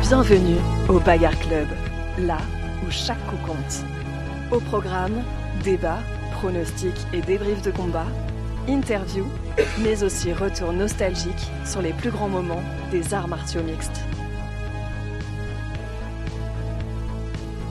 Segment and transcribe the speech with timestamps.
[0.00, 0.56] Bienvenue
[0.88, 1.68] au Bagarre Club,
[2.18, 2.38] là
[2.84, 3.84] où chaque coup compte.
[4.50, 5.22] Au programme,
[5.62, 6.00] débats,
[6.32, 8.06] pronostics et débriefs de combat,
[8.68, 9.28] interviews,
[9.78, 14.00] mais aussi retour nostalgique sur les plus grands moments des arts martiaux mixtes.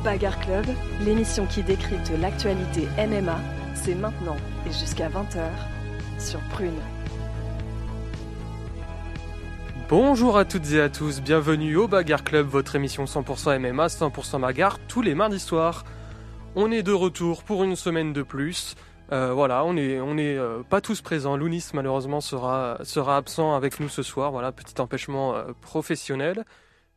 [0.06, 0.66] Bagarre Club,
[1.02, 3.40] l'émission qui décrypte l'actualité MMA,
[3.74, 5.50] c'est maintenant et jusqu'à 20h
[6.18, 6.80] sur Prune.
[9.88, 14.42] Bonjour à toutes et à tous, bienvenue au Bagarre Club, votre émission 100% MMA, 100%
[14.42, 15.86] bagarre, tous les mardis soirs.
[16.56, 18.76] On est de retour pour une semaine de plus.
[19.12, 21.38] Euh, voilà, on est, on est euh, pas tous présents.
[21.38, 24.32] Lounis malheureusement sera, sera absent avec nous ce soir.
[24.32, 26.46] Voilà, petit empêchement euh, professionnel.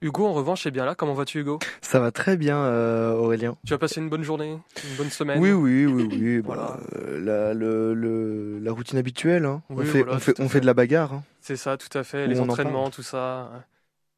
[0.01, 0.95] Hugo, en revanche, est bien là.
[0.95, 1.59] Comment vas-tu, Hugo?
[1.83, 3.57] Ça va très bien, euh, Aurélien.
[3.67, 5.41] Tu as passé une bonne journée, une bonne semaine?
[5.41, 6.39] Oui, oui, oui, oui.
[6.45, 6.79] voilà.
[6.97, 9.45] euh, la, le, le- la routine habituelle.
[9.45, 9.63] hein.
[9.71, 10.61] Oui, on fait, voilà, on fait, on fait.
[10.61, 11.15] de la bagarre.
[11.15, 11.25] hein.
[11.41, 12.29] C'est ça, tout à fait.
[12.29, 13.59] Les on entraînements, tout ça, euh,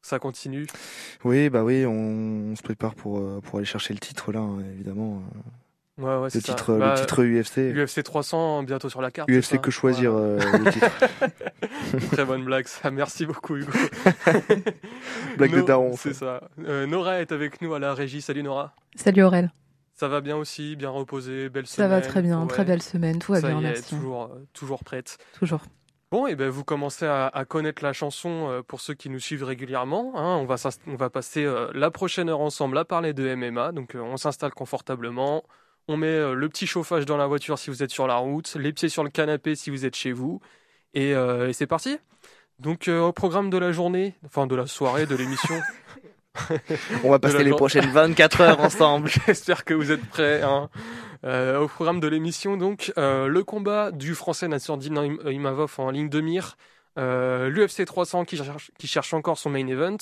[0.03, 0.67] ça continue.
[1.23, 4.39] Oui, bah oui, on, on se prépare pour, euh, pour aller chercher le titre là,
[4.39, 5.23] hein, évidemment.
[6.01, 6.53] Ouais, ouais, Le c'est ça.
[6.55, 7.73] titre, Bah, le titre UFC.
[7.75, 9.29] UFC 300 bientôt sur la carte.
[9.29, 10.87] UFC ça que choisir euh, le titre.
[12.11, 12.89] Très bonne blague, ça.
[12.91, 13.71] Merci beaucoup, Hugo.
[15.37, 15.93] Blague de No- daron.
[15.97, 16.41] C'est ça.
[16.65, 18.21] Euh, Nora est avec nous à la régie.
[18.21, 18.73] Salut Nora.
[18.95, 19.51] Salut Aurel.
[19.93, 21.89] Ça va bien aussi, bien reposé, belle Ça semaine.
[21.91, 22.47] va très bien, Ouais.
[22.47, 23.95] très belle semaine, tout va Ça bien, y est, merci.
[23.95, 25.17] Toujours, euh, toujours prête.
[25.37, 25.61] Toujours.
[26.11, 29.19] Bon, et ben vous commencez à, à connaître la chanson euh, pour ceux qui nous
[29.19, 30.11] suivent régulièrement.
[30.15, 30.37] hein.
[30.41, 30.55] on, va
[30.87, 33.71] on va passer euh, la prochaine heure ensemble à parler de MMA.
[33.71, 35.43] Donc euh, on s'installe confortablement.
[35.93, 38.55] On met euh, le petit chauffage dans la voiture si vous êtes sur la route,
[38.55, 40.39] les pieds sur le canapé si vous êtes chez vous.
[40.93, 41.97] Et, euh, et c'est parti.
[42.59, 45.59] Donc euh, au programme de la journée, enfin de la soirée, de l'émission.
[47.03, 49.09] On va passer les jour- prochaines 24 heures ensemble.
[49.27, 50.41] J'espère que vous êtes prêts.
[50.43, 50.69] hein.
[51.25, 56.07] Euh, au programme de l'émission, donc, le combat du français Nassourdine Im- Imavov en ligne
[56.09, 56.55] de mire.
[56.97, 59.97] L'UFC 300 qui cherche, qui cherche encore son main event.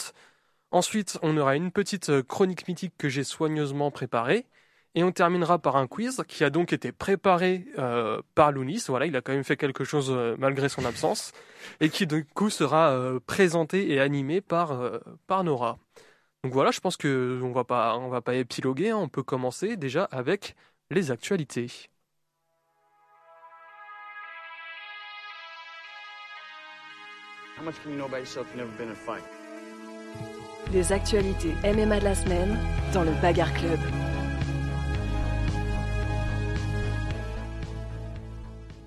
[0.71, 4.45] Ensuite, on aura une petite chronique mythique que j'ai soigneusement préparée.
[4.95, 8.83] Et on terminera par un quiz qui a donc été préparé euh, par Lounis.
[8.87, 11.31] Voilà, il a quand même fait quelque chose euh, malgré son absence.
[11.79, 15.77] Et qui, du coup, sera euh, présenté et animé par, euh, par Nora.
[16.43, 18.89] Donc voilà, je pense que on va pas, on va pas épiloguer.
[18.89, 18.97] hein.
[18.97, 20.55] On peut commencer déjà avec
[20.89, 21.67] les actualités.
[27.57, 29.23] How much can you know about yourself you've never been in a fight?
[30.71, 32.57] Les actualités MMA de la semaine
[32.93, 33.79] dans le Bagarre Club.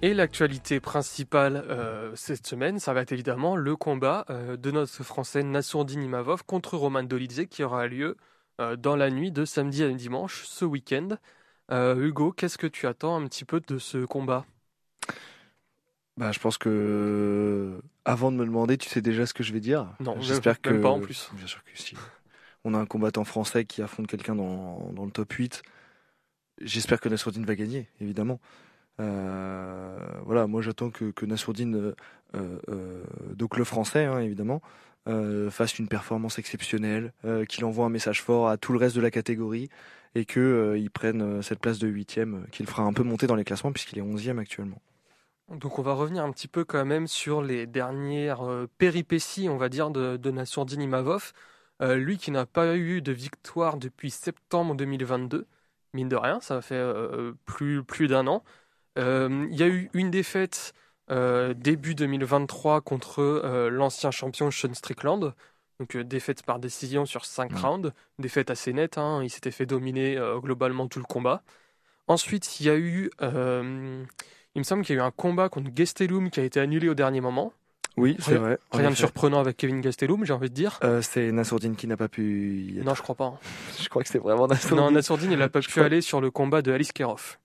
[0.05, 5.05] Et l'actualité principale euh, cette semaine, ça va être évidemment le combat euh, de notre
[5.05, 8.17] Français Nassourdine Imavov contre Roman Dolidze qui aura lieu
[8.61, 11.09] euh, dans la nuit de samedi à dimanche, ce week-end.
[11.71, 14.45] Hugo, qu'est-ce que tu attends un petit peu de ce combat?
[16.19, 19.61] Bah, je pense que avant de me demander, tu sais déjà ce que je vais
[19.61, 19.89] dire.
[20.01, 21.31] Non, j'espère même que pas en plus.
[21.33, 21.97] Bien sûr que si.
[22.65, 25.63] On a un combattant français qui affronte quelqu'un dans, dans le top 8.
[26.61, 28.39] J'espère que Nassourdine va gagner, évidemment.
[29.03, 31.95] Euh, voilà, moi j'attends que, que Nassourdine,
[32.35, 33.03] euh, euh,
[33.35, 34.63] donc le français hein, évidemment,
[35.51, 37.13] fasse une performance exceptionnelle,
[37.49, 39.69] qu'il envoie un message fort à tout le reste de la catégorie
[40.15, 43.35] et que euh, il prenne cette place de huitième, qu'il fera un peu monter dans
[43.35, 44.81] les classements puisqu'il est onzième actuellement.
[45.49, 48.43] Donc on va revenir un petit peu quand même sur les dernières
[48.79, 51.33] péripéties, on va dire, de, de Nassourdine Imavov.
[51.81, 55.49] Lui qui n'a pas eu de victoire depuis septembre 2022,
[55.95, 56.81] mine de rien, ça fait
[57.45, 58.45] plus, plus d'un an.
[58.99, 60.73] Euh, Il y a eu une défaite
[61.11, 65.35] euh, début 2023 contre euh, l'ancien champion Sean Strickland.
[65.81, 67.59] Donc défaite par décision sur 5 Ouais.
[67.59, 71.43] rounds, défaite assez nette, hein, il s'était fait dominer globalement tout le combat.
[72.07, 74.05] Ensuite, il y a eu, euh,
[74.55, 76.89] il me semble qu'il y a eu un combat contre Gastelum qui a été annulé
[76.89, 77.53] au dernier moment.
[77.97, 78.59] Oui, c'est vrai.
[78.71, 80.79] en Rien de surprenant avec Kevin Gastelum, j'ai envie de dire.
[80.85, 82.85] Euh, c'est Nassourdine qui n'a pas pu y être.
[82.85, 83.25] Non, je crois pas.
[83.27, 83.39] hein.
[83.83, 84.77] Je crois que c'est vraiment Nassourdine.
[84.85, 87.39] Non, Nassourdine, il n'a pas Je pu crois- aller sur le combat de Alice Kerov.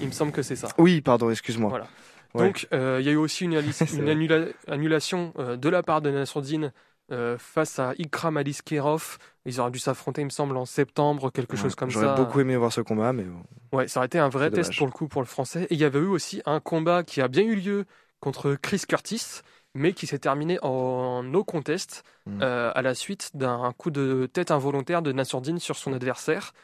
[0.00, 0.68] Il me semble que c'est ça.
[0.78, 1.70] Oui, pardon, excuse-moi.
[1.70, 1.86] Voilà.
[2.34, 2.46] Ouais.
[2.46, 6.10] Donc, euh, il y a eu aussi une, annula- annulation euh, de la part de
[6.10, 6.72] Nassourdine
[7.12, 9.18] euh, face à Ikram Aliskerov.
[9.46, 12.14] Ils auraient dû s'affronter, il me semble, en septembre, quelque chose comme J'aurais ça.
[12.14, 13.42] beaucoup aimé voir ce combat, mais bon.
[13.72, 15.64] Ouais, ça aurait été un vrai test pour le coup pour le français.
[15.70, 17.84] Et il y avait eu aussi un combat qui a bien eu lieu
[18.20, 19.40] contre Chris Curtis,
[19.74, 22.40] mais qui s'est terminé en no contest Mm.
[22.42, 26.54] euh, à la suite d'un coup de tête involontaire de Nassourdine sur son adversaire.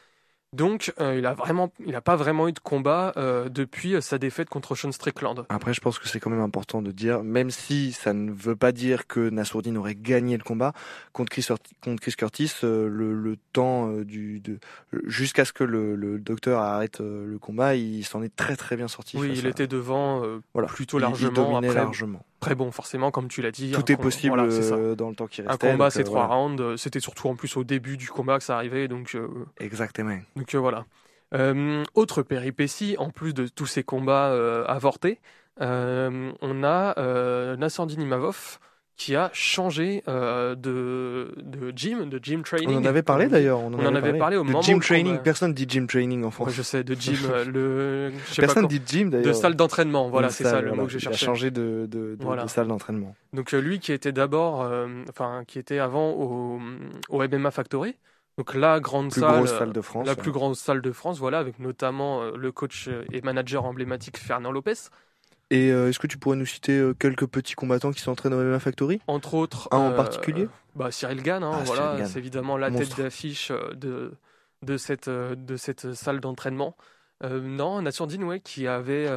[0.53, 4.01] Donc, euh, il a vraiment, il a pas vraiment eu de combat euh, depuis euh,
[4.01, 5.45] sa défaite contre Sean Strickland.
[5.47, 8.57] Après, je pense que c'est quand même important de dire, même si ça ne veut
[8.57, 10.73] pas dire que Nassourdine aurait gagné le combat
[11.13, 11.47] contre Chris,
[11.81, 14.41] contre Chris Curtis, euh, le, le temps du,
[15.05, 18.89] jusqu'à ce que le, le docteur arrête le combat, il s'en est très très bien
[18.89, 19.17] sorti.
[19.17, 20.67] Oui, il à- était devant euh, voilà.
[20.67, 21.31] plutôt Il- il largement.
[21.31, 22.25] dominait Après, largement.
[22.41, 23.71] Très bon, forcément, comme tu l'as dit.
[23.71, 25.53] Tout est possible euh, dans le temps qui reste.
[25.53, 26.75] Un combat, c'est trois rounds.
[26.75, 28.89] C'était surtout en plus au début du combat que ça arrivait.
[28.89, 29.17] Donc,
[29.59, 30.19] Exactement.
[30.35, 30.85] Donc voilà.
[31.93, 34.33] autre péripétie, en plus de tous ces combats
[34.67, 35.21] avortés,
[35.59, 38.59] on a Nassandine Imavov
[39.01, 42.69] qui a changé euh, de, de gym, de gym training.
[42.69, 43.59] On en avait parlé d'ailleurs.
[43.59, 45.17] On en, avait, parlé, au de moment gym training.
[45.23, 46.51] Personne dit gym training en France.
[46.51, 47.17] je sais, de gym.
[47.27, 49.25] Euh, le, Personne dit gym d'ailleurs.
[49.25, 50.07] De salle d'entraînement.
[50.09, 51.17] Voilà, c'est ça le mot que j'ai cherché.
[51.19, 53.15] Il a changé de, de, de, salle d'entraînement.
[53.33, 54.69] Donc euh, lui qui était d'abord,
[55.09, 56.59] enfin qui était avant au,
[57.09, 57.95] au MMA Factory.
[58.37, 61.57] Donc la grande salle, salle de France, la plus grande salle de France, voilà, avec
[61.57, 64.89] notamment le coach et manager emblématique Fernand Lopez.
[65.51, 68.41] Et euh, est-ce que tu pourrais nous citer euh, quelques petits combattants qui s'entraînent au
[68.41, 69.01] MMA Factory?
[69.07, 69.67] Entre autres.
[69.71, 70.47] Un en euh, particulier?
[70.75, 74.13] bah, Cyril Gann, hein, ah, voilà, c'est évidemment la tête d'affiche de,
[74.63, 76.77] de, cette, de cette salle d'entraînement.
[77.21, 79.09] non, Nassurdine, ouais, qui avait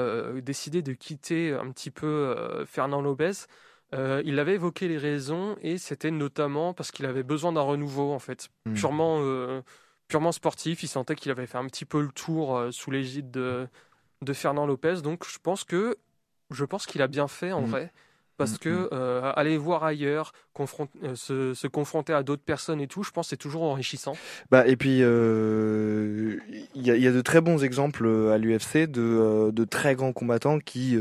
[0.42, 2.34] décidé de quitter un petit peu
[2.66, 3.46] Fernand Lopez.
[3.92, 8.18] il avait évoqué les raisons et c'était notamment parce qu'il avait besoin d'un renouveau, en
[8.18, 8.74] fait, hmm.
[8.74, 9.62] purement,
[10.08, 10.82] purement sportif.
[10.82, 13.68] Il sentait qu'il avait fait un petit peu le tour sous l'égide de,
[14.22, 15.02] de Fernand Lopez.
[15.02, 15.96] Donc je pense que
[16.54, 17.66] je pense qu'il a bien fait en mm.
[17.66, 17.92] vrai.
[18.36, 18.88] Parce mm, que mm.
[18.92, 23.36] Euh, aller voir ailleurs, euh, se, confronter à d'autres personnes et tout, je pense c'est
[23.36, 24.14] toujours enrichissant.
[24.50, 26.38] Bah et puis euh,
[26.74, 30.98] il y, a de très bons exemples à l'UFC de, de, très grands combattants qui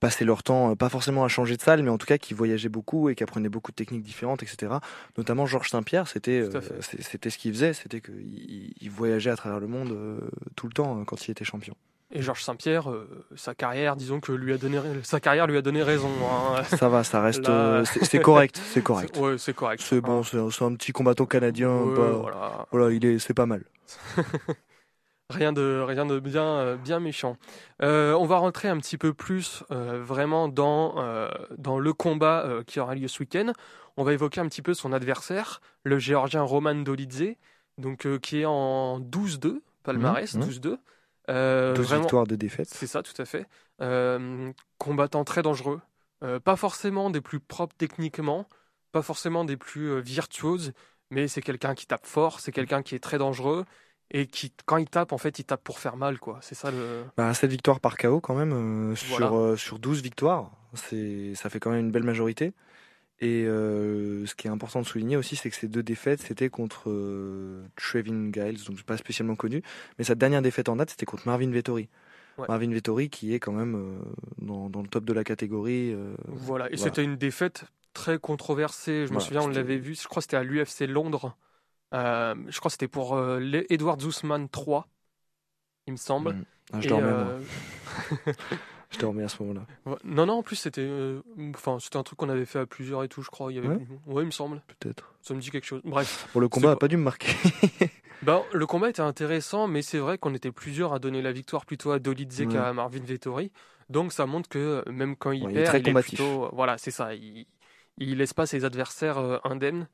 [0.00, 2.68] passaient leur temps, pas forcément à changer de salle, mais en tout cas qui voyageaient
[2.68, 4.74] beaucoup et qui apprenaient beaucoup de techniques différentes, etc.
[5.16, 6.48] Notamment Georges Saint-Pierre, c'était
[6.80, 10.20] c'était ce qu'il faisait, c'était qu'il voyageait à travers le monde
[10.54, 11.74] tout le temps quand il était champion.
[12.12, 15.62] Et Georges Saint-Pierre, euh, sa carrière, disons que lui a donné, sa carrière lui a
[15.62, 16.10] donné raison.
[16.22, 16.62] Hein.
[16.62, 19.16] Ça va, ça reste, euh, c'est correct, c'est correct.
[19.16, 19.82] Ouais, c'est correct.
[19.84, 20.48] C'est bon, hein.
[20.52, 21.68] c'est un petit combattant canadien.
[21.68, 22.66] voilà.
[22.70, 23.64] voilà, il est, c'est pas mal.
[25.30, 27.36] rien de, rien de bien, euh, bien méchant.
[27.80, 30.94] on va rentrer un petit peu plus vraiment dans,
[31.58, 33.52] dans le combat qui aura lieu ce week-end.
[33.96, 37.34] On va évoquer un petit peu son adversaire, le Géorgien Roman Dolidze,
[37.78, 40.68] donc qui est en 12-2 palmarès, 12-2.
[40.68, 40.76] Mmh,
[41.28, 42.68] euh, victoires, de défaites.
[42.68, 43.46] C'est ça, tout à fait.
[43.80, 45.80] Euh, combattant très dangereux.
[46.22, 48.46] Euh, pas forcément des plus propres techniquement,
[48.92, 50.72] pas forcément des plus euh, virtuoses,
[51.10, 53.64] mais c'est quelqu'un qui tape fort, c'est quelqu'un qui est très dangereux
[54.10, 56.38] et qui, quand il tape, en fait, il tape pour faire mal, quoi.
[56.40, 57.04] C'est ça le.
[57.16, 60.52] Bah, 7 victoires par KO quand même sur, sur 12 victoires.
[60.74, 62.52] C'est, ça fait quand même une belle majorité.
[63.20, 66.50] Et euh, ce qui est important de souligner aussi, c'est que ces deux défaites, c'était
[66.50, 69.62] contre euh, Trevin Giles, donc pas spécialement connu,
[69.98, 71.88] mais sa dernière défaite en date, c'était contre Marvin Vettori.
[72.48, 73.98] Marvin Vettori, qui est quand même euh,
[74.42, 75.96] dans, dans, le top de la catégorie.
[76.28, 77.64] voilà, et c'était une défaite
[77.94, 79.06] très controversée.
[79.06, 81.34] Je me souviens, on l'avait vu, je crois que c'était à l'UFC Londres.
[81.92, 83.18] je crois que c'était pour
[83.70, 84.86] Edward Zussman 3,
[85.86, 86.34] il me semble.
[86.34, 86.44] Mmh.
[86.72, 87.38] Ah, je dormais, moi.
[88.90, 89.66] Je dormais à ce moment-là.
[90.04, 91.20] Non, non, en plus, c'était euh,
[91.54, 93.52] enfin, c'était un truc qu'on avait fait à plusieurs et tout, je crois.
[93.52, 93.68] Il y avait...
[93.68, 94.22] ouais.
[94.22, 94.62] il me semble.
[94.78, 95.14] Peut-être.
[95.22, 95.82] Ça me dit quelque chose.
[95.84, 96.28] Bref.
[96.32, 97.32] Pour le combat n'a pas dû me marquer.
[98.22, 101.66] ben, le combat était intéressant, mais c'est vrai qu'on était plusieurs à donner la victoire
[101.66, 103.50] plutôt à Dolidze qu'à Marvin Vettori.
[103.88, 106.18] Donc ça montre que même quand il perd, il est, très combatif.
[106.18, 107.14] plutôt, voilà, c'est ça.
[107.14, 107.46] Il,
[107.98, 109.88] il laisse pas ses adversaires euh, indemnes.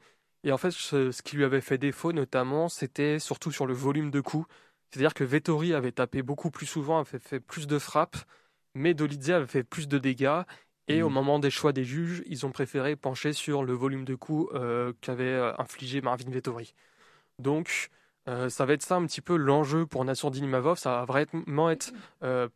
[0.44, 3.74] Et en fait, ce, ce, qui lui avait fait défaut, notamment, c'était surtout sur le
[3.74, 4.46] volume de coups.
[4.90, 8.16] C'est-à-dire que Vettori avait tapé beaucoup plus souvent, avait fait plus de frappes
[8.75, 10.43] mais Dolidze avait fait plus de dégâts.
[10.88, 11.12] Et au mm.
[11.12, 14.93] moment des choix des juges, ils ont préféré pencher sur le volume de coups euh,
[15.00, 16.75] qu'avait euh, infligé Marvin Vettori.
[17.38, 17.91] Donc,
[18.29, 20.79] euh, ça va être ça un petit peu l'enjeu pour Nassourdine Imavov.
[20.79, 21.93] Ça va vraiment être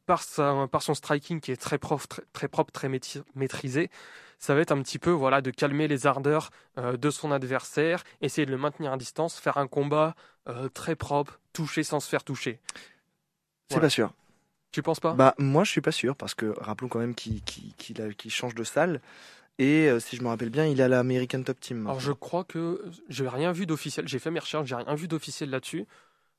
[0.06, 0.22] par,
[0.68, 2.90] par son striking qui est très, prof, très, propre, très
[3.34, 3.90] maîtrisé.
[4.38, 8.44] Ça va être un petit peu voilà de calmer les ardeurs de son adversaire, essayer
[8.44, 10.14] de le maintenir à distance, faire un combat
[10.74, 12.60] très propre, toucher sans se faire toucher.
[13.70, 14.12] C'est pas sûr.
[14.72, 15.14] Tu penses pas?
[15.14, 19.00] Bah moi je suis pas sûr parce que rappelons quand même qu'il change de salle
[19.58, 21.86] et euh, si je me rappelle bien il est à l'American Top Team.
[21.86, 24.06] Alors je crois que j'ai rien vu d'officiel.
[24.06, 25.86] J'ai fait mes recherches, j'ai rien vu d'officiel là-dessus.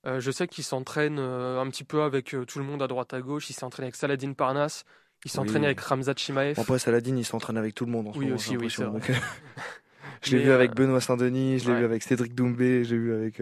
[0.06, 3.14] Euh, je sais qu'il s'entraîne euh, un petit peu avec tout le monde à droite
[3.14, 3.50] à gauche.
[3.50, 4.84] Il s'est entraîné avec Saladin Parnas.
[5.26, 6.60] Il s'est entraîné avec Ramzat Chimaev.
[6.60, 8.70] après Saladin il s'entraîne avec tout le monde en ce oui, Aussi, oui,
[10.22, 13.14] je l'ai vu avec Benoît Saint-Denis, je l'ai vu avec Cédric Doumbé, je l'ai vu
[13.16, 13.42] avec.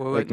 [0.00, 0.24] Mais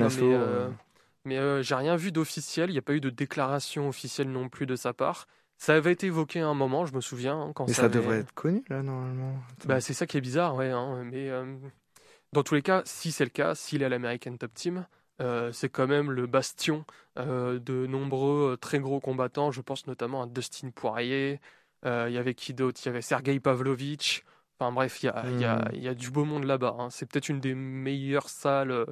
[1.37, 4.65] euh, j'ai rien vu d'officiel, il n'y a pas eu de déclaration officielle non plus
[4.65, 5.27] de sa part.
[5.57, 7.39] Ça avait été évoqué à un moment, je me souviens.
[7.39, 9.35] Hein, quand mais ça, devrait être connu, là, normalement.
[9.65, 10.69] Bah, c'est ça qui est bizarre, ouais.
[10.69, 11.57] Hein, mais euh,
[12.31, 14.87] dans tous les cas, si c'est le cas, s'il est à l'American Top Team,
[15.21, 16.85] euh, c'est quand même le bastion
[17.17, 19.51] de nombreux très gros combattants.
[19.51, 21.41] Je pense notamment à Dustin Poirier.
[21.83, 22.79] Il y avait qui d'autre?
[22.81, 24.23] Il y avait Sergei Pavlovich.
[24.57, 25.75] Enfin bref, il y a, y, a, hmm.
[25.75, 26.75] y a, du beau monde là-bas.
[26.79, 26.89] Hein.
[26.89, 28.85] C'est peut-être une des meilleures salles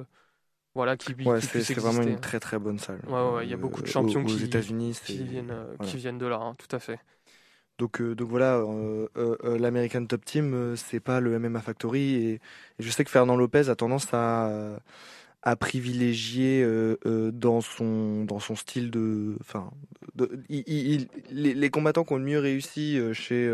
[0.78, 3.00] voilà, qui, ouais, c'est vraiment une très très bonne salle.
[3.08, 6.18] Ouais, il y a beaucoup de champions aux, qui, États-Unis qui, viennent, euh, qui viennent
[6.18, 7.00] de là, hein, tout à fait.
[7.78, 12.14] Donc, euh, donc voilà, euh, euh, l'American Top Team, c'est pas le MMA Factory.
[12.14, 12.40] Et, et,
[12.78, 14.78] je sais que Fernand Lopez a tendance à,
[15.42, 16.64] à privilégier
[17.04, 19.72] dans son dans son style de, enfin,
[20.48, 23.48] il, les, les, combattants qui ont le mieux réussi chez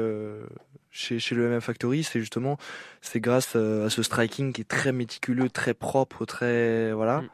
[0.95, 2.57] chez, chez le MMA Factory, c'est justement
[3.03, 7.21] c'est grâce à ce striking qui est très méticuleux, très propre, très voilà.
[7.21, 7.29] Mm.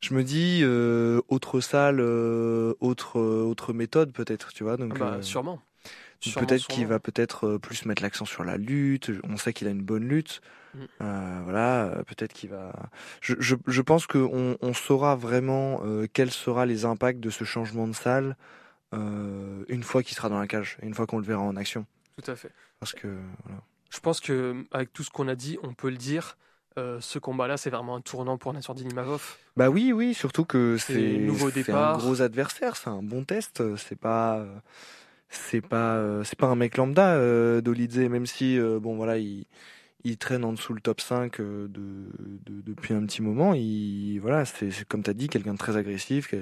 [0.00, 0.64] Je me dis
[1.28, 4.76] autre salle, autre autre méthode peut-être, tu vois.
[4.76, 5.60] Donc ah bah, sûrement.
[6.34, 9.10] Peut-être qu'il va peut-être euh, plus mettre l'accent sur la lutte.
[9.24, 10.40] On sait qu'il a une bonne lutte.
[10.74, 10.78] Mm.
[11.00, 12.72] Euh, voilà, euh, peut-être qu'il va.
[13.20, 17.44] Je, je, je pense qu'on on saura vraiment euh, quels seront les impacts de ce
[17.44, 18.36] changement de salle
[18.94, 21.86] euh, une fois qu'il sera dans la cage, une fois qu'on le verra en action.
[22.20, 22.50] Tout à fait.
[22.80, 23.08] Parce que
[23.44, 23.62] voilà.
[23.90, 26.36] Je pense que avec tout ce qu'on a dit, on peut le dire.
[26.76, 29.36] ce combat-là, c'est vraiment un tournant pour Nassourdine Imavov.
[29.56, 31.26] Bah oui, oui, surtout que c'est
[31.72, 33.62] un gros adversaire, c'est un bon test.
[33.76, 34.44] C'est pas
[35.28, 39.18] c'est pas euh, c'est pas un mec lambda euh, Dolidze même si euh, bon voilà
[39.18, 39.46] il
[40.04, 42.10] il traîne en dessous le top 5 euh, de,
[42.46, 43.52] de, depuis un petit moment.
[43.54, 46.34] Il voilà c'est comme tu as dit quelqu'un de très agressif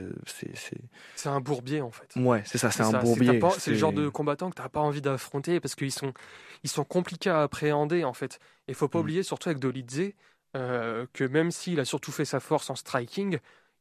[1.15, 2.15] c'est un bourbier en fait.
[2.17, 5.01] Ouais c'est ça c'est un bourbier c'est le genre de combattant que t'as pas envie
[5.01, 6.13] d'affronter parce qu'ils sont
[6.65, 8.39] ils sont compliqués à appréhender en fait.
[8.69, 9.03] Et faut pas mm.
[9.03, 10.13] oublier surtout avec Dolidze
[10.57, 13.39] euh, que même s'il a surtout fait sa force en striking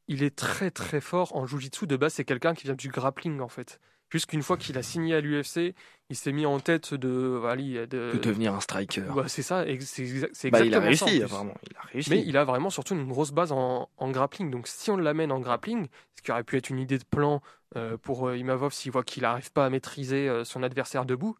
[0.07, 1.87] il est très très fort en jiu-jitsu.
[1.87, 5.15] De base c'est quelqu'un qui vient du grappling en fait Puisqu'une fois qu'il a signé
[5.15, 5.73] à l'UFC,
[6.09, 7.41] il s'est mis en tête de,
[7.85, 9.03] de, de devenir un striker.
[9.27, 11.55] c'est ça, c'est bah, exactement il a réussi, ça, vraiment.
[11.69, 12.09] Il a réussi.
[12.11, 14.51] Mais il a vraiment surtout une grosse base en, en grappling.
[14.51, 17.41] Donc si on l'amène en grappling, ce qui aurait pu être une idée de plan
[17.75, 21.35] euh, pour euh, Imavov s'il voit qu'il n'arrive pas à maîtriser euh, son adversaire debout,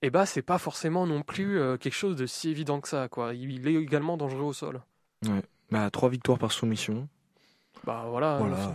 [0.00, 3.08] eh bah c'est pas forcément non plus quelque chose de si évident que ça.
[3.08, 3.34] Quoi.
[3.34, 4.80] Il, est également dangereux au sol.
[5.26, 5.42] Ouais.
[5.70, 7.08] Bah, trois victoires par soumission.
[7.84, 8.38] Bah voilà.
[8.38, 8.72] voilà.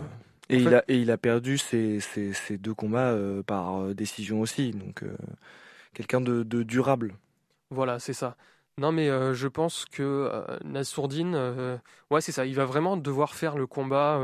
[0.50, 3.94] Et, il a, et il a perdu ses, ses, ses deux combats euh, par euh,
[3.94, 4.72] décision aussi.
[4.72, 5.16] Donc, euh,
[5.94, 7.14] quelqu'un de, de, durable.
[7.70, 8.36] Voilà, c'est ça.
[8.76, 10.28] Non, mais je pense que
[10.64, 11.36] Nassourdine,
[12.10, 12.44] ouais, c'est ça.
[12.44, 14.20] Il va vraiment devoir faire le combat,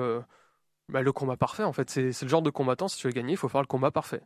[0.89, 1.63] bah, le combat parfait.
[1.63, 2.89] En fait, c'est le genre de combattant.
[2.89, 4.23] Si tu veux gagner, il faut faire le combat parfait.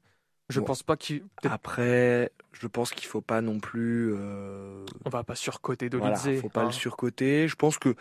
[0.51, 1.23] Je pense pas qu'il.
[1.45, 4.13] Après, je pense qu'il faut pas non plus.
[4.15, 4.85] Euh...
[5.05, 6.23] On va pas surcoter Dolidze.
[6.23, 6.73] Voilà, faut pas le hein.
[6.73, 7.49] surcoter.
[7.49, 7.95] Je pense que,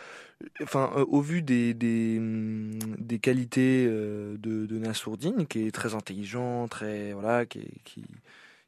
[0.62, 5.70] enfin, euh, au vu des des, hum, des qualités euh, de, de Nassourdine, qui est
[5.70, 8.04] très intelligent, très voilà, qui qui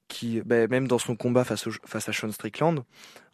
[0.09, 2.85] qui, ben, même dans son combat face, au, face à Sean Strickland,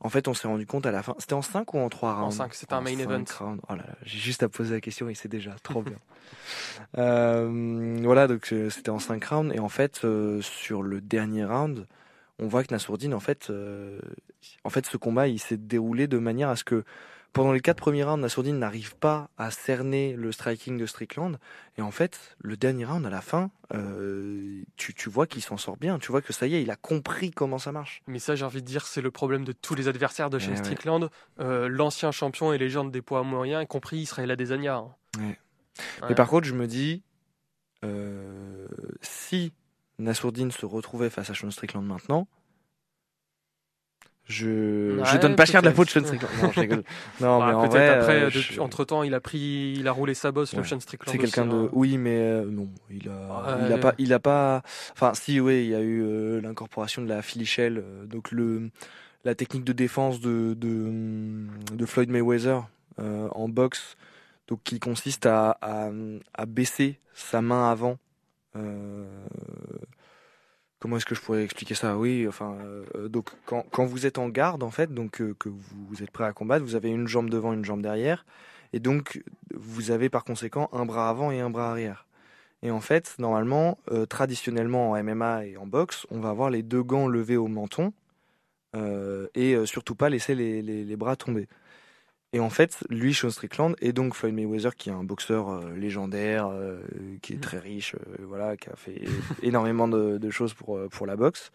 [0.00, 1.14] en fait, on s'est rendu compte à la fin.
[1.19, 2.26] C'était en 5 ou en 3 rounds?
[2.26, 3.25] En 5, c'était un main event.
[3.41, 5.97] Oh j'ai juste à poser la question et c'est déjà trop bien.
[6.99, 9.55] euh, voilà, donc euh, c'était en 5 rounds.
[9.55, 11.87] Et en fait, euh, sur le dernier round,
[12.38, 14.00] on voit que Nassourdine, en fait, euh,
[14.64, 16.85] en fait, ce combat, il s'est déroulé de manière à ce que
[17.33, 21.39] pendant les quatre premiers rounds, Nassourdine n'arrive pas à cerner le striking de Strickland.
[21.79, 25.57] Et en fait, le dernier round, à la fin, euh, tu, tu vois qu'il s'en
[25.57, 25.99] sort bien.
[25.99, 28.03] Tu vois que ça y est, il a compris comment ça marche.
[28.07, 30.55] Mais ça, j'ai envie de dire, c'est le problème de tous les adversaires de chez
[30.57, 31.09] Strickland.
[31.41, 34.77] Euh, L'ancien champion et légende des poids moyens, y compris Israël Adesanya.
[34.77, 34.95] Hein.
[35.19, 35.39] Ouais.
[36.09, 37.03] Mais par contre, je me dis,
[37.83, 38.69] euh,
[39.01, 39.55] si
[39.99, 42.29] Nassourdine se retrouvait face à Sean Strickland maintenant,
[44.26, 46.31] je je donne pas cher de la peau de Sean Strickland.
[46.43, 46.85] Non, je rigole.
[47.21, 48.61] Non, bah, mais en vrai, après, euh, je...
[48.61, 50.59] entre temps, il a pris, il a roulé sa bosse, Ouais.
[50.61, 51.12] le Sean Strickland.
[51.12, 51.69] c'est quelqu'un de hein.
[51.73, 53.67] oui mais euh, non il a Ouais.
[53.67, 54.62] il a pas il a pas
[54.93, 58.71] enfin si oui il y a eu euh, l'incorporation de la Shell euh, donc le
[59.25, 60.91] la technique de défense de de,
[61.75, 62.62] de Floyd Mayweather
[63.00, 63.97] euh, en boxe
[64.49, 65.91] donc qui consiste à, à
[66.35, 67.99] à baisser sa main avant
[68.57, 69.05] euh,
[70.83, 71.97] comment est-ce que je pourrais expliquer ça?
[71.97, 72.59] Oui, enfin,
[72.97, 76.25] euh, donc quand, vous êtes en garde, en fait, donc euh, que vous, êtes prêt
[76.25, 78.27] à combattre, vous avez une jambe devant, une jambe derrière,
[78.73, 79.23] et donc
[79.55, 82.09] vous avez par conséquent un bras avant et un bras arrière.
[82.65, 86.65] Et en fait, normalement, euh, traditionnellement en MMA et en boxe, on va avoir les
[86.65, 87.93] deux gants levés au menton
[89.35, 91.47] et surtout pas laisser les, les bras tomber.
[92.35, 95.75] Et en fait, lui, Sean Strickland, et donc Floyd Mayweather, qui est un boxeur euh,
[95.77, 96.81] légendaire, euh,
[97.21, 99.03] qui est très riche, euh, voilà, qui a fait
[99.43, 101.51] énormément de, de choses pour, pour la boxe,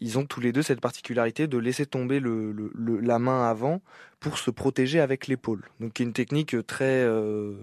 [0.00, 3.48] ils ont tous les deux cette particularité de laisser tomber le, le, le- la main
[3.48, 3.80] avant
[4.18, 5.62] pour se protéger avec l'épaule.
[5.80, 7.06] Donc, qui est une technique très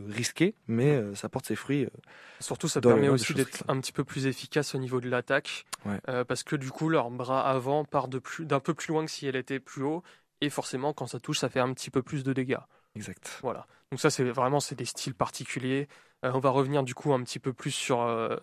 [0.07, 1.87] risquée, mais ça porte ses fruits.
[2.39, 5.99] Surtout, ça permet aussi d'être un petit peu plus efficace au niveau de l'attaque, Ouais.
[6.25, 9.35] parce que du coup, leur bras avant part d'un peu plus loin que si elle
[9.35, 10.03] était plus haut,
[10.41, 12.57] et forcément, quand ça touche, ça fait un petit peu plus de dégâts.
[12.95, 13.39] Exact.
[13.41, 13.65] Voilà.
[13.91, 15.87] Donc ça, c'est vraiment c'est des styles particuliers.
[16.25, 18.35] Euh, on va revenir du coup un petit peu plus sur euh,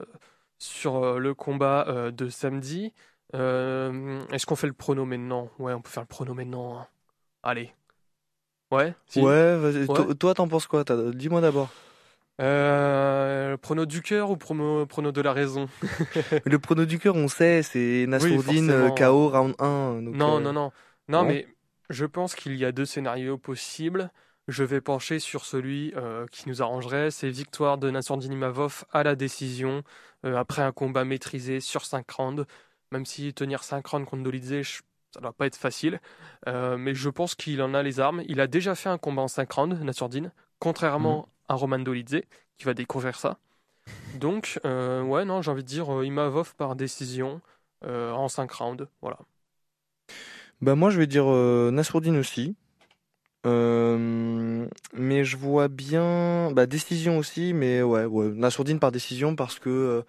[0.58, 2.92] sur euh, le combat de samedi.
[3.34, 5.50] Est-ce qu'on fait le prono maintenant?
[5.58, 6.78] Ouais, on peut faire le prono maintenant.
[6.78, 6.86] hein.
[7.42, 7.72] Allez.
[8.70, 8.94] Ouais.
[9.06, 9.84] si Ouais, vas-y.
[9.86, 9.86] Ouais.
[9.86, 11.68] To- Toi, t'en penses quoi T'as- Dis-moi d'abord.
[12.40, 15.68] Euh, prono du cœur ou prono, prono de la raison?
[16.44, 18.94] Le prono du cœur, on sait, c'est Nassourdine forcément.
[18.94, 20.02] KO round 1.
[20.02, 20.72] donc, Non, euh, non, non.
[21.08, 21.24] Non, non.
[21.24, 21.48] mais
[21.90, 24.10] je pense qu'il y a deux scénarios possibles.
[24.48, 27.10] Je vais pencher sur celui euh, qui nous arrangerait.
[27.10, 29.82] C'est victoire de Nassourdine Imavov à la décision,
[30.24, 32.46] euh, après un combat maîtrisé sur 5 rounds.
[32.92, 34.80] Même si tenir 5 rounds contre Dolidze, je-
[35.12, 36.00] ça doit pas être facile.
[36.46, 38.22] Euh, mais je pense qu'il en a les armes.
[38.26, 42.20] Il a déjà fait un combat en 5 rounds, Nassourdine, contrairement à Roman Dolidze,
[42.56, 43.38] qui va découvrir ça.
[44.14, 47.40] Donc, ouais, non, j'ai envie de dire Imavov par décision
[47.86, 48.88] en 5 rounds.
[49.02, 49.18] Voilà.
[50.60, 52.56] Bah moi je vais dire euh, Nassourdine aussi.
[53.46, 59.60] Euh, mais je vois bien bah décision aussi mais ouais ouais Nassourdine par décision parce
[59.60, 60.02] que euh,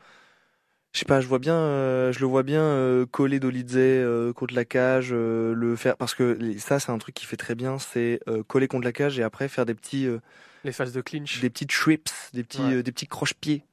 [0.93, 4.55] je sais pas je vois bien euh, je le vois bien coller Dolidze euh, contre
[4.55, 8.19] la cage le faire parce que ça c'est un truc qui fait très bien c'est
[8.47, 10.07] coller contre la cage et après faire des petits
[10.63, 11.39] Les phases de clinch.
[11.39, 12.81] des petites trips des petits Ouais.
[12.83, 13.63] des petits croche-pieds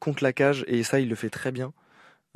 [0.00, 1.72] contre la cage et ça il le fait très bien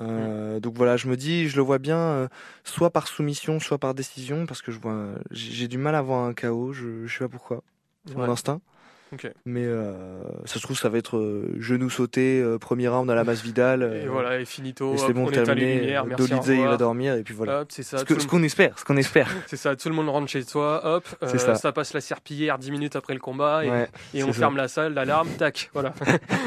[0.01, 2.29] Euh, donc voilà je me dis je le vois bien euh,
[2.63, 6.25] soit par soumission soit par décision parce que je vois j'ai du mal à voir
[6.25, 7.63] un KO je, je sais pas pourquoi
[8.07, 8.25] c'est Ouais.
[8.27, 8.61] mon instinct
[9.47, 9.93] Mais euh,
[10.45, 13.43] ça se trouve ça va être euh, genou sauté euh, premier round à la masse
[13.43, 14.95] Vidal euh, Et voilà, et finito.
[14.95, 17.99] et c'est bon terminé Dolidze il va dormir et puis voilà Hop, ça.
[17.99, 21.05] ce qu'on espère ce qu'on espère C'est ça, tout le monde rentre chez toi, hop,
[21.23, 21.55] euh, C'est ça.
[21.55, 21.73] ça.
[21.73, 24.41] passe la serpillière 10 minutes après le combat et, ouais et on ça.
[24.41, 25.95] ferme la salle, l'alarme, tac, voilà.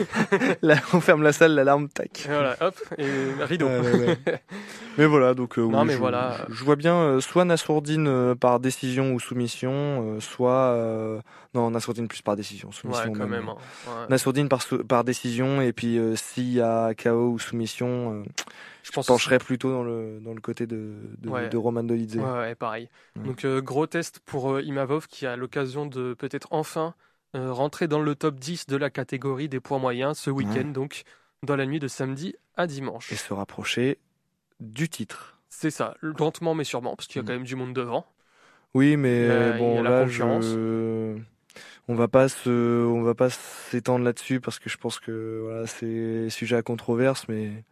[0.62, 3.06] là on ferme la salle l'alarme tac Et voilà, hop, et
[3.44, 3.68] rideau.
[3.68, 4.18] Ouais, ouais, ouais.
[4.98, 6.46] Mais voilà, donc euh, Non, oui, mais je, voilà.
[6.50, 11.20] je, vois bien euh, soit Nassourdine euh, par décision ou soumission, euh, soit euh,
[11.54, 13.50] non Nassourdine plus par décision, soumission Ouais, quand même.
[13.50, 13.58] hein.
[13.88, 14.08] Ouais.
[14.10, 18.24] Nassourdine par par décision et puis euh, s'il y a KO ou soumission, euh,
[18.84, 21.50] Je je pense pencherais plutôt dans le dans le côté de de, Ouais.
[21.50, 22.18] de Roman Dolidze.
[22.18, 22.90] Ouais, ouais, pareil.
[23.16, 26.94] Donc, euh, gros test pour euh, Imavov qui a l'occasion de peut-être enfin
[27.34, 31.04] rentrer dans le top 10 de la catégorie des poids moyens ce week-end, donc
[31.44, 33.10] dans la nuit de samedi à dimanche.
[33.12, 34.00] Et se rapprocher
[34.60, 35.40] du titre.
[35.50, 37.26] C'est ça, lentement mais sûrement, parce qu'il y a Mm.
[37.28, 38.06] quand même du monde devant.
[38.74, 41.18] Oui, mais bon là, je...
[41.92, 45.68] on va pas se, on va pas s'étendre là-dessus parce que je pense que voilà,
[45.68, 47.66] c'est sujet à controverse, mais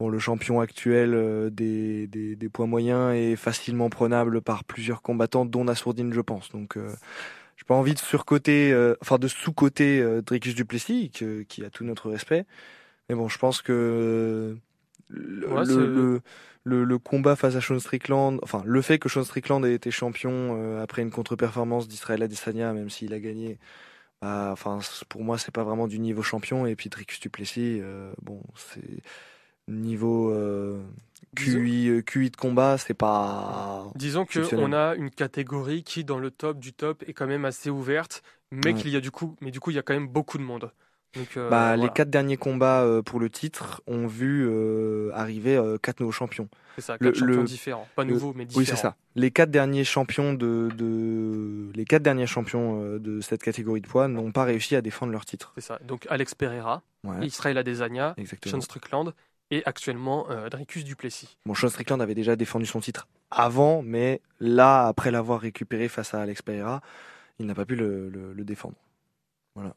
[0.00, 5.44] bon, le champion actuel euh, des, des, poids moyens est facilement prenable par plusieurs combattants,
[5.44, 6.50] dont Nassourdine, je pense.
[6.52, 6.88] Donc, euh,
[7.56, 11.70] j'ai pas envie de surcoter, euh, enfin de sous-coter euh, Dricus Duplessis, que- qui a
[11.70, 12.46] tout notre respect.
[13.08, 14.56] Mais bon, je pense que
[15.14, 16.20] le, Ouais,
[16.64, 20.56] le, combat face à Sean Strickland, enfin le fait que Sean Strickland ait été champion
[20.56, 23.58] euh, après une contre-performance d'Israël Adesanya, même s'il a gagné,
[24.22, 26.66] bah, enfin pour moi c'est pas vraiment du niveau champion.
[26.66, 29.02] Et puis Dricus Duplessis, euh, bon c'est
[29.68, 30.82] niveau euh,
[31.34, 36.18] QI, euh, QI de combat, c'est pas Disons que on a une catégorie qui, dans
[36.18, 38.74] le top du top, est quand même assez ouverte, mais Ouais.
[38.74, 40.42] qu'il y a du coup, mais du coup, il y a quand même beaucoup de
[40.42, 40.70] monde.
[41.16, 45.60] Donc, euh, Bah, les quatre derniers combats euh, pour le titre ont vu euh, arriver
[45.82, 46.48] quatre nouveaux champions.
[46.76, 48.60] c'est ça, le- quatre champions le- différents, pas nouveaux, mais différents.
[48.60, 48.96] Oui, c'est ça.
[49.14, 54.08] Les quatre derniers champions de, de les quatre derniers champions de cette catégorie de poids
[54.08, 55.52] n'ont pas réussi à défendre leur titre.
[55.54, 55.78] C'est ça.
[55.84, 58.16] Donc Alex Pereira, Ouais, Israël Adesanya.
[58.46, 59.12] Sean Strickland
[59.50, 61.36] et actuellement Dricus Duplessis.
[61.46, 66.14] Bon, Sean Strickland avait déjà défendu son titre avant, mais là, après l'avoir récupéré face
[66.14, 66.80] à Alex Pereira,
[67.38, 68.76] il n'a pas pu le, défendre.
[69.56, 69.72] Hein?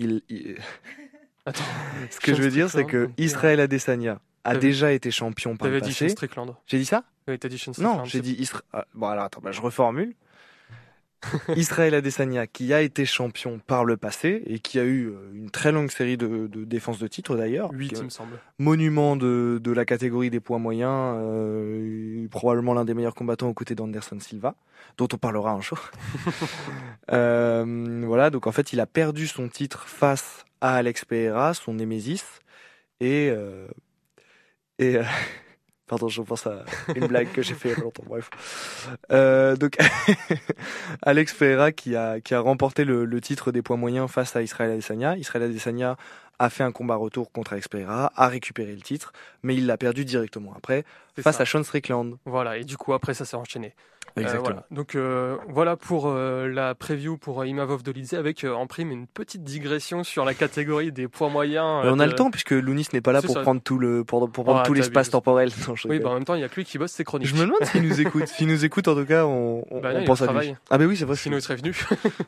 [0.00, 0.56] Il, il-
[1.46, 1.62] Attends,
[2.10, 5.78] Ce que je veux dire, c'est que Israël Adesanya a déjà été champion par le
[5.78, 6.08] t'avais dit Sean passé.
[6.12, 6.56] Strickland.
[6.66, 7.04] J'ai dit ça?
[7.28, 7.98] Oui, t'as dit Sean Strickland.
[7.98, 8.62] Non, j'ai dit Isra...
[8.72, 10.14] ah, Bon, alors attends, bah, je reformule.
[11.56, 15.50] Israël Adesanya, qui a été champion par le passé et qui a eu euh, une
[15.50, 17.70] très longue série de, de défenses de titre d'ailleurs.
[17.78, 18.38] Il me semble.
[18.58, 23.54] Monument de, de la catégorie des poids moyens, euh, probablement l'un des meilleurs combattants aux
[23.54, 24.54] côtés d'Anderson Silva,
[24.96, 25.78] dont on parlera un jour.
[27.12, 31.74] Euh, voilà, donc en fait, il a perdu son titre face à Alex Pereira, son
[31.74, 32.24] némésis,
[33.00, 33.66] et euh,
[34.78, 35.02] et euh,
[35.90, 38.04] pardon, je pense à une blague que j'ai fait il y a longtemps.
[38.06, 38.30] Bref,
[39.10, 39.76] Euh, donc
[41.02, 44.42] Alex Pereira qui a qui a remporté le, le titre des poids moyens face à
[44.42, 45.16] Israël Adesanya.
[45.16, 45.96] Israël Adesanya
[46.40, 49.76] a fait un combat retour contre Alex Pereira, a récupéré le titre, mais il l'a
[49.76, 50.84] perdu directement après
[51.20, 51.42] face ça.
[51.42, 52.16] à Sean Strickland.
[52.24, 53.74] Voilà, et du coup, après, ça s'est enchaîné.
[54.18, 54.42] Euh, Exactement.
[54.42, 54.66] voilà.
[54.72, 59.06] Donc euh, voilà pour euh, la preview pour Imavov Dolidze avec euh, en prime une
[59.06, 61.82] petite digression sur la catégorie des poids moyens.
[61.84, 63.42] On a de- le temps puisque Lounis n'est pas là pour ça.
[63.42, 65.50] prendre tout le pour, pour prendre Ah, tout l'espace temporel.
[65.68, 67.28] Non, Oui, bah en même temps, il y a que lui qui bosse ses chroniques.
[67.28, 68.26] Je me demande s'il nous écoute.
[68.26, 70.56] S'il nous écoute, en tout cas, on, on, Bah on pense à lui.
[70.70, 71.14] Ah, mais oui, c'est vrai.
[71.14, 71.72] Sinon, il serait venu.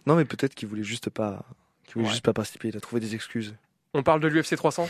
[0.07, 1.45] Non, mais peut-être qu'il voulait juste pas,
[1.85, 2.11] qu'il voulait Ouais.
[2.13, 2.69] juste pas participer.
[2.69, 3.57] Il a trouvé des excuses.
[3.95, 4.89] On parle de l'UFC 300.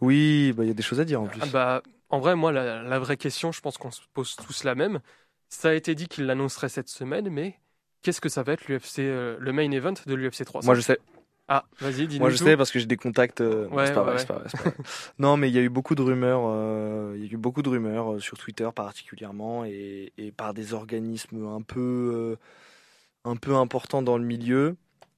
[0.00, 1.40] Oui, bah, il y a des choses à dire en plus.
[1.42, 4.64] Ah bah, en vrai, moi, la, la vraie question, je pense qu'on se pose tous
[4.64, 5.00] la même.
[5.48, 7.58] Ça a été dit qu'il l'annoncerait cette semaine, mais
[8.02, 10.80] qu'est-ce que ça va être l'UFC, euh, le main event de l'UFC 300 Moi, je
[10.80, 10.98] sais.
[11.48, 12.20] Ah, vas-y, dis-nous.
[12.22, 12.44] Moi, je tout.
[12.44, 13.40] sais parce que j'ai des contacts.
[13.40, 14.18] euh, Ouais, c'est pas ouais, vrai, ouais.
[14.18, 14.74] c'est pas vrai, c'est pas vrai.
[15.20, 16.42] non, mais il y a eu beaucoup de rumeurs.
[16.44, 20.54] euh, Il y a eu beaucoup de rumeurs euh, sur Twitter particulièrement et, et par
[20.54, 22.36] des organismes un peu, euh,
[23.24, 24.76] un peu importants dans le milieu.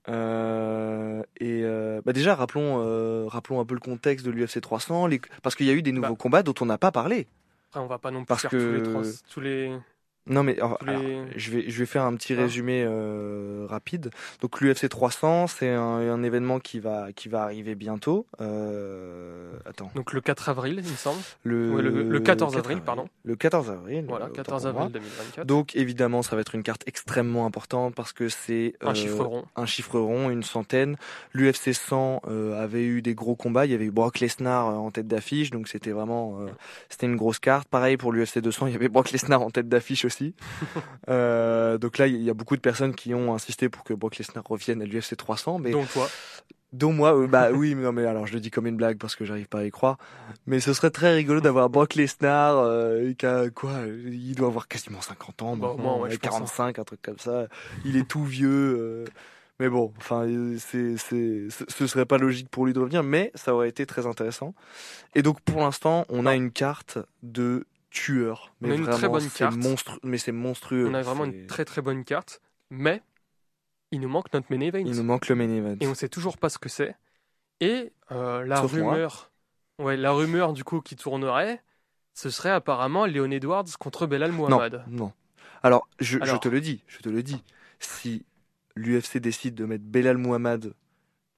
[0.09, 5.07] Euh, et euh, bah déjà, rappelons, euh, rappelons un peu le contexte de l'UFC 300,
[5.07, 6.16] les- parce qu'il y a eu des nouveaux Bah.
[6.18, 7.27] combats dont on n'a pas parlé.
[7.71, 9.73] Après, on va pas non plus Parce faire que- tous les trois, tous les.
[10.29, 12.38] Non, mais alors, Tous les- alors, je vais je vais faire un petit Ah.
[12.43, 14.11] résumé euh, rapide.
[14.43, 18.27] Donc l'UFC 300, c'est un, un événement qui va qui va arriver bientôt.
[18.73, 19.91] Euh, attends.
[19.95, 21.19] Donc le 4 avril, il me semble.
[21.45, 23.09] Le, Ouais, le- le 14 avril, pardon.
[23.25, 24.05] Le 14 avril.
[24.09, 24.83] Voilà, euh, autant 14 pour moi.
[24.83, 25.47] avril 2024.
[25.47, 29.25] Donc évidemment, ça va être une carte extrêmement importante parce que c'est un euh, chiffre
[29.25, 29.45] rond.
[29.57, 30.97] un chiffre rond, une centaine.
[31.33, 33.67] L'UFC 100 euh, avait eu des gros combats.
[33.67, 36.47] Il y avait eu Brock Lesnar euh, en tête d'affiche, donc c'était vraiment euh,
[36.88, 37.69] c'était une grosse carte.
[37.69, 40.18] Pareil pour l'UFC 200, il y avait Brock Lesnar en tête d'affiche aussi.
[41.09, 44.19] Euh, donc là, il y a beaucoup de personnes qui ont insisté pour que Brock
[44.19, 46.07] Lesnar revienne à l'UFC 300, mais Donc toi.
[46.75, 48.99] dont moi, euh, bah oui, mais non mais alors je le dis comme une blague
[48.99, 49.97] parce que j'arrive pas à y croire.
[50.47, 54.69] Mais ce serait très rigolo d'avoir Brock Lesnar euh, qui a quoi Il doit avoir
[54.69, 57.47] quasiment 50 ans, au maintenant, moins, ouais, je pense, 45, un truc comme ça.
[57.87, 58.77] Il est tout vieux.
[58.79, 59.05] euh,
[59.61, 60.27] mais bon, enfin,
[60.59, 63.87] c'est, c'est, ce ce serait pas logique pour lui de revenir, mais ça aurait été
[63.87, 64.55] très intéressant.
[65.15, 68.55] Et donc pour l'instant, on a une carte de tueur.
[68.61, 69.57] Mais On a une vraiment, très bonne c'est carte.
[69.57, 70.87] monstru- mais c'est monstrueux.
[70.88, 72.40] On a vraiment une très très bonne carte.
[72.70, 73.03] Mais
[73.92, 74.79] il nous manque notre main event.
[74.85, 75.77] Il nous manque le main event.
[75.81, 76.94] Et on sait toujours pas ce que c'est.
[77.61, 79.31] Et euh, la Sauf rumeur.
[79.79, 81.62] Ouais, la rumeur du coup qui tournerait,
[82.14, 84.83] ce serait apparemment Léon Edwards contre Belal Non, Mohamed.
[84.88, 85.12] non.
[85.62, 87.42] Alors je, te le dis, je te le dis.
[87.81, 88.24] Si
[88.77, 90.74] l'UFC décide de mettre Belal Mohamed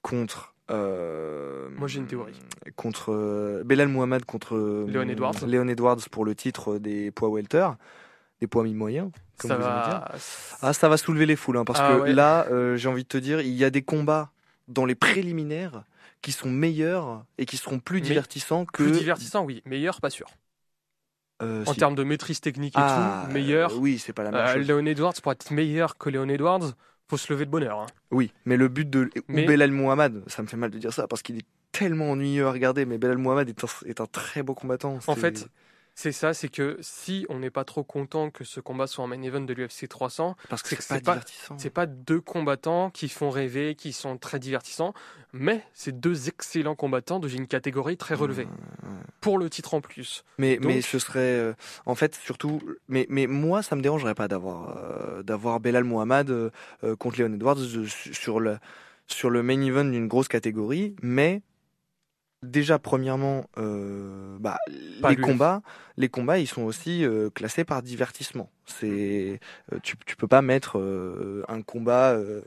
[0.01, 0.53] contre.
[0.71, 2.33] Euh, Moi, j'ai une théorie.
[2.75, 5.35] Contre euh, Belal Mohamed contre euh, Léon Edwards.
[5.45, 7.67] Léon Edwards pour le titre des poids welter,
[8.39, 9.11] des poids mi-moyens.
[9.37, 9.99] Comme Ça vous aimez dire.
[9.99, 10.11] va.
[10.61, 12.13] Ah, ça va soulever les foules, hein, parce Ah que ouais.
[12.13, 14.31] là, euh, j'ai envie de te dire, il y a des combats
[14.67, 15.83] dans les préliminaires
[16.21, 18.83] qui sont meilleurs et qui seront plus Mais divertissants que.
[18.83, 19.63] Plus divertissant, oui.
[19.65, 20.27] Meilleur, pas sûr.
[21.41, 21.79] euh, En si.
[21.79, 23.71] termes de maîtrise technique et Ah, tout, meilleur.
[23.73, 24.67] euh, oui, c'est pas la même chose.
[24.67, 26.73] Léon Edwards, pour être meilleur que Léon Edwards,
[27.11, 27.77] faut se lever de bonheur.
[27.79, 27.85] hein.
[28.09, 31.07] Oui, mais le but de Mais- Belal Mohamed, ça me fait mal de dire ça
[31.09, 34.43] parce qu'il est tellement ennuyeux à regarder, mais Belal Mohamed est un, est un très
[34.43, 34.97] beau combattant.
[35.07, 35.47] En fait,
[36.01, 39.07] C'est ça, c'est que si on n'est pas trop content que ce combat soit en
[39.07, 41.57] main event de l'UFC 300, parce que c'est pas divertissant.
[41.59, 44.95] c'est pas deux combattants qui font rêver, qui sont très divertissants,
[45.31, 48.47] mais c'est deux excellents combattants d'une catégorie très relevée.
[49.19, 50.25] Pour le titre en plus.
[50.39, 51.53] Mais Donc- mais ce serait euh,
[51.85, 56.31] en fait surtout mais mais moi ça me dérangerait pas d'avoir euh, d'avoir Belal Mohamed
[56.31, 56.49] euh,
[56.97, 58.57] contre Leon Edwards su- sur le
[59.05, 61.43] sur le main event d'une grosse catégorie, mais
[62.43, 64.59] déjà premièrement euh, bah,
[65.01, 65.23] les lui.
[65.25, 65.61] combats
[65.97, 68.49] les combats ils sont aussi euh, classés par divertissement.
[68.65, 69.39] C'est
[69.73, 72.41] euh, tu tu peux pas mettre euh, un combat euh,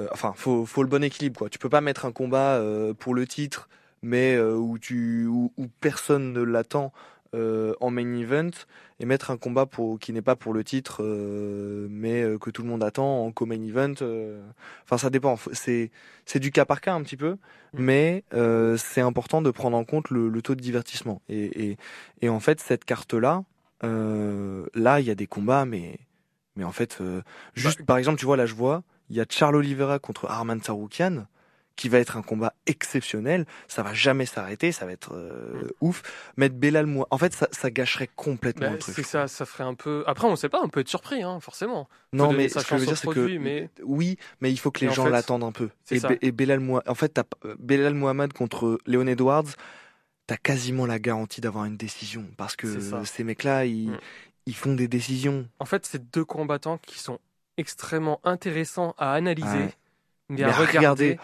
[0.00, 1.50] euh, enfin faut faut le bon équilibre quoi.
[1.50, 3.68] Tu peux pas mettre un combat euh, pour le titre
[4.02, 6.92] mais euh, où tu où, où personne ne l'attend
[7.36, 8.50] euh, en main event
[8.98, 12.50] et mettre un combat pour qui n'est pas pour le titre euh, mais euh, que
[12.50, 13.94] tout le monde attend en co-main event
[14.84, 15.36] enfin ça dépend.
[15.52, 15.90] C'est
[16.24, 17.36] c'est du cas par cas un petit peu
[17.74, 21.20] mais euh, c'est important de prendre en compte le, le taux de divertissement.
[21.28, 21.76] Et, et
[22.22, 23.44] et en fait cette carte là
[23.82, 25.98] là il y a des combats mais
[26.56, 27.22] mais en fait euh,
[27.54, 30.60] juste par exemple tu vois là je vois il y a Charles Oliveira contre Arman
[30.60, 31.26] Saroukian
[31.76, 33.46] qui va être un combat exceptionnel.
[33.68, 36.02] Ça va jamais s'arrêter, ça va être euh, ouf.
[36.36, 38.94] Mettre Belal Moua, en fait, ça, ça gâcherait complètement Bah, le truc.
[38.94, 40.02] c'est ça, ça ferait un peu.
[40.06, 41.88] Après, on sait pas, on peut être surpris, hein, forcément.
[42.12, 44.80] Non, mais ce que je veux dire, c'est que mais- oui, mais il faut que
[44.80, 45.68] les Et en gens fait, l'attendent un peu.
[45.90, 47.20] Et, et Belal en fait,
[47.58, 49.44] Belal Mohamed contre Léon Edwards,
[50.26, 52.66] t'as quasiment la garantie d'avoir une décision parce que
[53.04, 53.98] ces mecs-là, ils, Mm.
[54.46, 55.46] ils font des décisions.
[55.60, 57.18] En fait, c'est deux combattants qui sont
[57.58, 59.74] extrêmement intéressants à analyser, Ouais.
[60.30, 60.78] mais, Mais à à regarder.
[60.78, 61.18] regarder-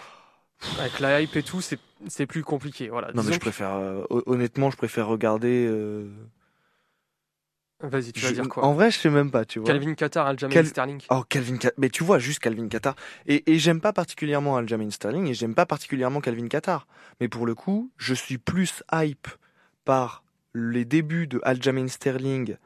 [0.79, 2.89] Avec la hype et tout, c'est plus compliqué.
[2.89, 3.11] Voilà.
[3.15, 5.67] Non, mais je préfère, euh, hon- honnêtement, je préfère regarder.
[5.69, 6.09] euh,
[7.85, 8.65] Vas-y, tu vas je- dire quoi?
[8.65, 9.67] En vrai, je sais même pas, tu vois.
[9.67, 11.03] Calvin Qatar, Aljamain Cal- Sterling.
[11.11, 11.73] Oh, Calvin Qatar.
[11.79, 12.95] Mais tu vois, juste Calvin Qatar.
[13.27, 16.87] Et, et j'aime pas particulièrement Aljamain Sterling et j'aime pas particulièrement Calvin Qatar.
[17.21, 19.27] Mais pour le coup, je suis plus hype
[19.85, 20.23] par
[20.55, 22.57] les débuts de Aljamain Sterling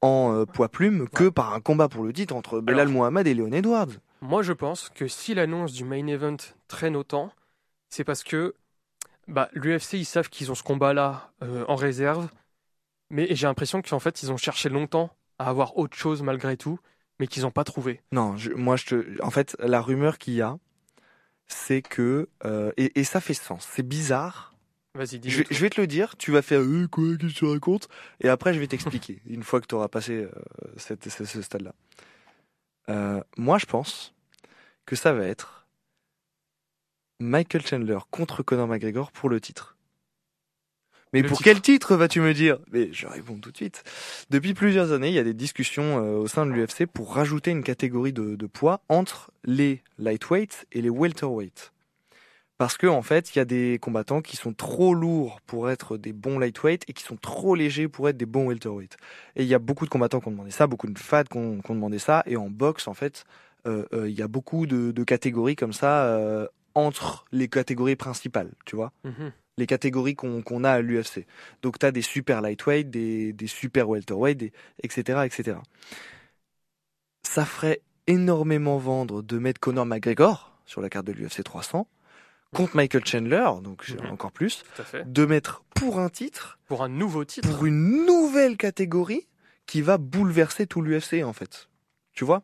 [0.00, 3.26] en euh, poids plume que par un combat pour le titre entre Belal Alors- Mohamed
[3.26, 3.88] et Léon Edwards.
[4.22, 6.36] Moi, je pense que si l'annonce du main event
[6.68, 7.30] traîne autant,
[7.92, 8.54] c'est parce que
[9.28, 12.28] bah, l'UFC, ils savent qu'ils ont ce combat-là euh, en réserve,
[13.10, 16.78] mais j'ai l'impression qu'en fait, ils ont cherché longtemps à avoir autre chose malgré tout,
[17.20, 18.00] mais qu'ils n'ont pas trouvé.
[18.10, 19.22] Non, je- moi, je te.
[19.22, 20.56] En fait, la rumeur qu'il y a,
[21.46, 22.30] c'est que.
[22.46, 23.68] euh, et, et ça fait sens.
[23.70, 24.54] C'est bizarre.
[24.94, 27.34] Vas-y, dis Je vais, je vais te le dire, tu vas faire euh, quoi, qu'est-ce
[27.34, 27.88] que tu racontes?
[28.20, 30.26] Et après, je vais t'expliquer, une fois que tu auras passé
[30.78, 31.74] cette- ce, ce stade-là.
[33.36, 34.14] Moi, je pense
[34.86, 35.61] que ça va être
[37.22, 39.76] Michael Chandler contre Conor McGregor pour le titre.
[41.12, 41.44] Mais Le pour titre.
[41.44, 42.58] quel titre vas-tu me dire?
[42.72, 43.84] Mais je réponds tout de suite.
[44.30, 47.50] Depuis plusieurs années, il y a des discussions euh, au sein de l'UFC pour rajouter
[47.50, 51.72] une catégorie de, de poids entre les lightweights et les welterweights.
[52.56, 55.96] Parce que en fait, il y a des combattants qui sont trop lourds pour être
[55.98, 58.96] des bons lightweights et qui sont trop légers pour être des bons welterweights.
[59.36, 61.36] Et il y a beaucoup de combattants qui ont demandé ça, beaucoup de fans qui
[61.36, 62.22] ont, qui ont demandé ça.
[62.26, 63.24] Et en boxe, en fait,
[63.66, 66.04] euh, euh, il y a beaucoup de, de catégories comme ça
[66.74, 69.32] entre les catégories principales, tu vois Mhm.
[69.58, 71.26] les catégories qu'on a à l'UFC.
[71.62, 75.58] Donc tu as des super lightweight, des, des super welterweight, des, etc., etc.
[77.22, 81.86] Ça ferait énormément vendre de mettre Conor McGregor sur la carte de l'UFC 300
[82.54, 84.10] contre Michael Chandler, donc Mhm.
[84.10, 84.62] encore plus,
[85.06, 87.48] de mettre pour un titre, Pour un nouveau titre.
[87.48, 89.26] pour une nouvelle catégorie
[89.66, 91.68] qui va bouleverser tout l'UFC en fait.
[92.12, 92.42] Tu vois?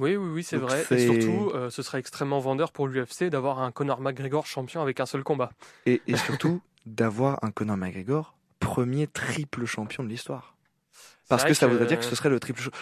[0.00, 0.82] Oui, oui, oui, c'est vrai.
[0.90, 4.98] Et surtout, euh, ce serait extrêmement vendeur pour l'UFC d'avoir un Conor McGregor champion avec
[4.98, 5.50] un seul combat.
[5.84, 10.56] Et, et surtout d'avoir un Conor McGregor premier triple champion de l'histoire.
[11.28, 12.78] Parce que ça que- voudrait dire que ce serait le triple champion.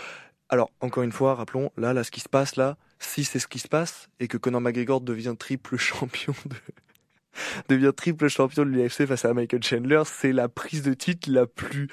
[0.48, 3.46] Alors, encore une fois, rappelons, là, là, ce qui se passe là, si c'est ce
[3.48, 6.56] qui se passe, et que Conor McGregor devient triple champion de,
[7.68, 11.46] devient triple champion de l'UFC face à Michael Chandler, c'est la prise de titre la
[11.46, 11.88] plus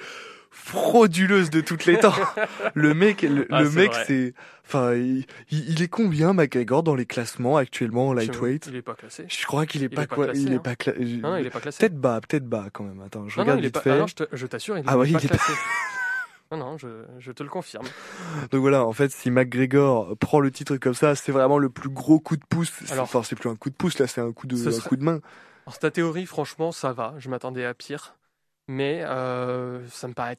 [0.56, 2.14] frauduleuse de toutes les temps.
[2.74, 4.34] Le mec, le, Ah, le mec, c'est,
[4.66, 9.26] enfin, il, est combien McGregor dans les classements actuellement en lightweight Il est pas classé.
[9.28, 10.58] Je crois qu'il est Il pas est pas quoi, il est hein.
[10.58, 11.78] pas cla- Non, non, il est pas classé.
[11.80, 13.00] Peut-être bas, peut-être bas quand même.
[13.02, 13.80] Attends, je Non, non, regarde il est vite pas.
[13.80, 13.90] fait.
[13.90, 15.52] Ah non, je, t'assure, il est Ah oui, pas il est pas- classé.
[16.50, 16.88] non, non, je,
[17.18, 17.86] je te le confirme.
[18.50, 21.90] Donc voilà, en fait, si McGregor prend le titre comme ça, c'est vraiment le plus
[21.90, 22.72] gros coup de pouce.
[22.90, 24.88] Alors- enfin, c'est plus un coup de pouce là, c'est un coup de, un serait-
[24.88, 25.20] coup de main.
[25.66, 27.14] Alors, ta théorie, franchement, ça va.
[27.18, 28.14] Je m'attendais à pire.
[28.68, 30.38] Mais euh, ça me paraît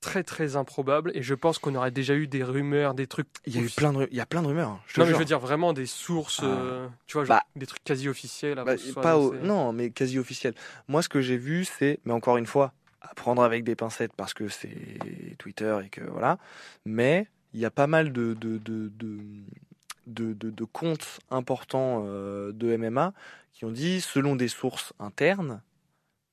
[0.00, 1.10] très, très improbable.
[1.14, 3.28] Et je pense qu'on aurait déjà eu des rumeurs, des trucs.
[3.46, 4.68] Il y a eu plein de, il y a plein de rumeurs.
[4.70, 6.46] hein, je Non, mais je veux dire vraiment des sources, Ah.
[6.46, 7.42] euh, tu vois, Bah.
[7.56, 8.62] des trucs quasi officiels.
[8.64, 10.54] Bah, pas au- non, mais quasi officiel.
[10.88, 14.12] Moi, ce que j'ai vu, c'est, mais encore une fois, à prendre avec des pincettes
[14.16, 14.98] parce que c'est
[15.38, 16.38] Twitter et que voilà.
[16.84, 19.18] Mais il y a pas mal de de de de,
[20.06, 23.12] de, de- de comptes importants euh, de MMA
[23.52, 25.60] qui ont dit, selon des sources internes.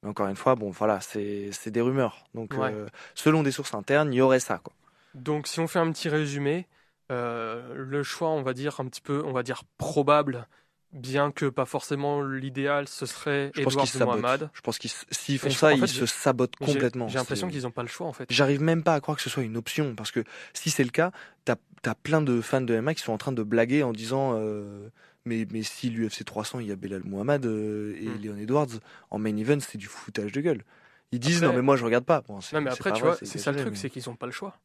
[0.06, 2.26] Mais encore une fois, bon, voilà, c'est des rumeurs.
[2.36, 2.72] Donc, Ouais.
[2.72, 4.72] euh, selon des sources internes, il y aurait ça, quoi.
[5.16, 6.68] Donc, si on fait un petit résumé,
[7.12, 10.48] euh, le choix, on va dire un petit peu, on va dire probable,
[10.92, 14.22] bien que pas forcément l'idéal, ce serait Je pense Edouard qu'ils se sabotent.
[14.22, 14.50] Mohamed.
[14.54, 17.08] Je pense qu'ils s'ils font ça, fait, ils se sabotent complètement.
[17.08, 18.28] J'ai l'impression qu'ils n'ont pas le choix en fait.
[18.32, 20.92] J'arrive même pas à croire que ce soit une option parce que si c'est le
[20.92, 21.12] cas,
[21.46, 24.34] t'as as plein de fans de MMA qui sont en train de blaguer en disant
[24.36, 24.90] euh,
[25.26, 28.22] mais mais si l'UFC 300 il y a Belal Mohamed euh, et Hmm.
[28.24, 28.68] Leon Edwards
[29.12, 30.64] en main event c'est du foutage de gueule.
[31.12, 32.22] Ils disent Après- non mais moi je regarde pas.
[32.22, 34.16] Bon, Non mais après tu vrai, vois, c'est ça le truc, mais- c'est qu'ils n'ont
[34.16, 34.58] pas le choix.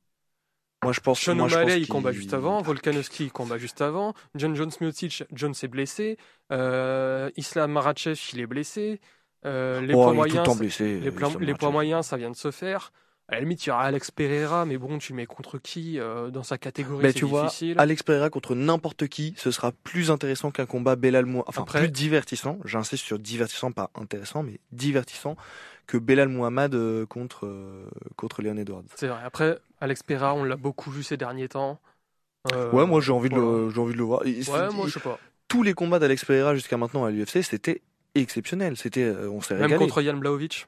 [0.83, 1.20] Moi je pense.
[1.20, 4.57] Sean moi, je pense O'Malley il combat juste avant, Volkanovski il combat juste avant, John
[4.57, 6.16] Jones Miocic, John s'est blessé,
[6.53, 9.01] euh, Islam Marachev il est blessé,
[9.44, 10.99] euh, les Oh, poids est moyens, blessé.
[11.01, 12.92] les, plans- Islam les poids moyens ça vient de se faire.
[13.31, 16.31] À la limite il y aura Alex Pereira, mais bon tu mets contre qui euh,
[16.31, 17.77] dans sa catégorie Mais tu vois, difficile.
[17.79, 21.45] Alex Pereira contre n'importe qui, ce sera plus intéressant qu'un combat Belal Mohamed.
[21.47, 22.59] Enfin, Après- plus divertissant.
[22.64, 25.37] J'insiste sur divertissant, pas intéressant, mais divertissant
[25.87, 28.83] que Belal Mohamed euh, contre euh, contre Leon Edwards.
[28.97, 29.21] C'est vrai.
[29.25, 31.81] Après Alex Pereira on l'a beaucoup vu ces derniers temps.
[32.53, 33.59] Euh, Ouais, moi j'ai envie de voilà.
[33.66, 34.23] le, j'ai envie de le voir.
[34.23, 35.19] Ouais moi je sais pas.
[35.47, 37.83] Tous les combats d'Alex Pereira jusqu'à maintenant à l'UFC, c'était
[38.14, 38.77] exceptionnel.
[38.77, 39.85] C'était, euh, on s'est Même régalé.
[39.85, 40.66] contre Jan Blaovic.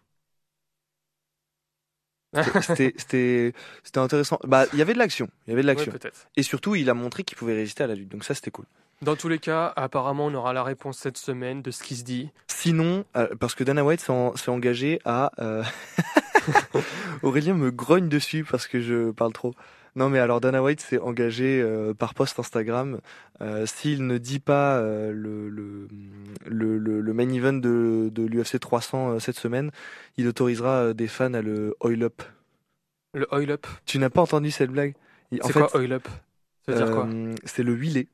[2.62, 3.52] C'était,
[3.96, 4.38] intéressant.
[4.44, 5.28] Bah, il y avait de l'action.
[5.46, 5.92] Il y avait de l'action.
[6.36, 8.08] Et surtout, il a montré qu'il pouvait résister à la lutte.
[8.08, 8.64] Donc ça, c'était cool.
[9.02, 12.04] Dans tous les cas, apparemment, on aura la réponse cette semaine de ce qui se
[12.04, 12.30] dit.
[12.46, 15.32] Sinon, euh, parce que Dana White s'est engagé à.
[15.40, 15.64] euh,
[17.22, 19.54] Aurélien me grogne dessus parce que je parle trop.
[19.94, 22.98] Non, mais alors Dana White s'est engagé euh, par post Instagram.
[23.42, 25.86] euh, s'il ne dit pas euh, le, le,
[26.46, 29.70] le, le, main event de, de l'UFC 300 euh, cette semaine,
[30.16, 32.22] il autorisera des fans à le oil up.
[33.14, 33.66] Le oil up?
[33.84, 34.94] Tu n'as pas entendu cette blague?
[35.30, 36.08] C'est quoi oil up?
[36.66, 37.08] Ça veut dire quoi?
[37.44, 38.08] C'est le huilé.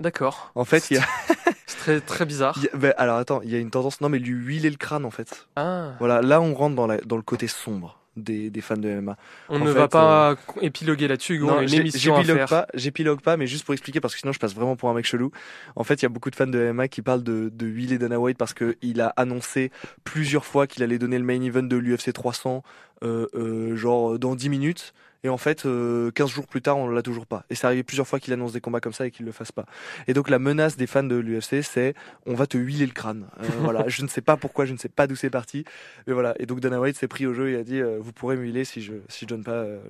[0.00, 0.50] D'accord.
[0.54, 1.04] En fait, il y a,
[1.66, 2.58] C'est très, très bizarre.
[2.72, 4.00] a- ben, alors attends, il y a une tendance.
[4.00, 5.46] Non, mais lui huiler le crâne en fait.
[5.54, 5.92] Ah.
[6.00, 9.16] Voilà, là on rentre dans, la, dans le côté sombre des, des fans de MMA.
[9.48, 11.48] On En ne fait, va pas épiloguer là-dessus, Hugo.
[11.48, 14.14] on a une j'ai- émission à j'épilogue pas, j'épilogue pas, mais juste pour expliquer parce
[14.14, 15.30] que sinon je passe vraiment pour un mec chelou.
[15.76, 17.98] En fait, il y a beaucoup de fans de MMA qui parlent de, de huiler
[17.98, 19.70] Dana White parce que il a annoncé
[20.04, 22.62] plusieurs fois qu'il allait donner le main event de l'UFC 300,
[23.04, 24.92] euh, euh, genre dans 10 minutes.
[25.22, 27.44] Et en fait, euh, 15 jours plus tard, on l'a toujours pas.
[27.50, 29.52] Et c'est arrivé plusieurs fois qu'il annonce des combats comme ça et qu'il le fasse
[29.52, 29.66] pas.
[30.08, 33.26] Et donc la menace des fans de l'UFC, c'est on va te huiler le crâne.
[33.42, 35.64] Euh, voilà, je ne sais pas pourquoi, je ne sais pas d'où c'est parti,
[36.06, 36.34] mais voilà.
[36.38, 38.42] Et donc Dana White s'est pris au jeu et a dit euh, vous pourrez me
[38.42, 39.80] huiler si je si je donne pas euh,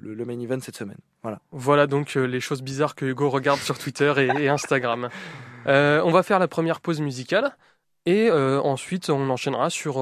[0.00, 0.98] le, le, le main event cette semaine.
[1.22, 1.40] Voilà.
[1.50, 5.08] Voilà donc les choses bizarres que Hugo regarde sur Twitter et, et Instagram.
[5.66, 7.56] On va faire la première pause musicale.
[8.06, 9.94] Et ensuite, on enchaînera sur,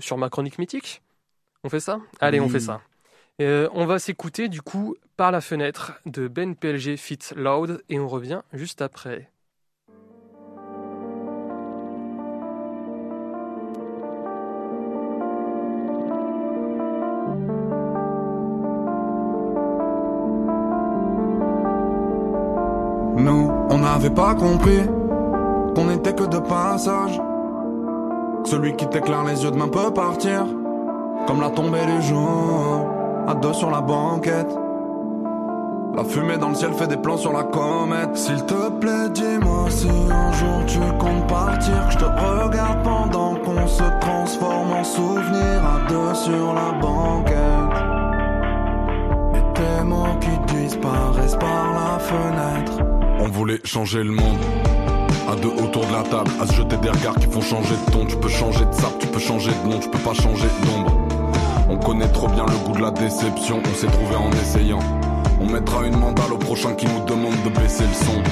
[0.00, 1.02] sur ma chronique mythique.
[1.62, 2.00] On fait ça?
[2.20, 2.80] Allez, on fait ça.
[3.42, 7.98] Euh, on va s'écouter du coup par la fenêtre de Ben PLG Fit Loud et
[7.98, 9.28] on revient juste après.
[23.16, 24.82] Nous, on n'avait pas compris
[25.74, 27.20] qu'on était que de passage.
[28.44, 30.46] Celui qui t'éclaire les yeux demain peut partir,
[31.26, 32.73] comme la tombée du jour,
[33.26, 34.48] à deux sur la banquette.
[35.96, 38.16] La fumée dans le ciel fait des plans sur la comète.
[38.16, 41.86] S'il te plaît, dis-moi si un jour tu comptes partir.
[41.86, 47.76] Que je te regarde pendant qu'on se transforme en souvenir à deux sur la banquette.
[49.36, 52.84] Et tes mots qui disparaissent par la fenêtre.
[53.20, 54.38] On voulait changer le monde.
[55.30, 57.92] À deux autour de la table, à se jeter des regards qui font changer de
[57.92, 58.04] ton.
[58.04, 61.03] Tu peux changer de sable, tu peux changer de nom, tu peux pas changer d'ombre.
[61.74, 64.78] On connaît trop bien le goût de la déception, on s'est trouvé en essayant.
[65.40, 68.22] On mettra une mandale au prochain qui nous demande de baisser le son.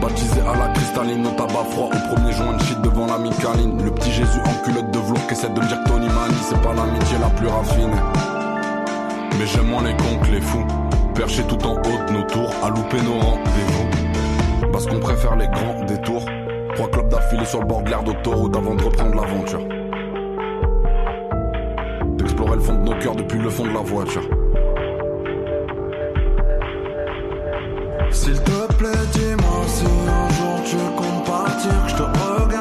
[0.00, 3.84] Baptisé à la cristalline, au tabac froid, au premier joint de shit devant la micaline.
[3.84, 6.08] Le petit Jésus en culotte de velours qui essaie de me dire que Tony
[6.40, 8.02] c'est pas l'amitié la plus raffinée.
[9.38, 10.66] Mais j'aime moins les cons que les fous.
[11.14, 14.70] Perchés tout en haut de nos tours, à louper nos rendez-vous.
[14.72, 16.24] Parce qu'on préfère les grands détours.
[16.76, 19.60] Trois clubs d'affilée sur le bord de l'air d'autoroute avant de reprendre l'aventure.
[23.04, 24.22] Cœurs depuis le fond de la voiture.
[28.10, 31.84] S'il te plaît, dis-moi si un jour tu comptes partir.
[31.84, 32.53] Que je te regarde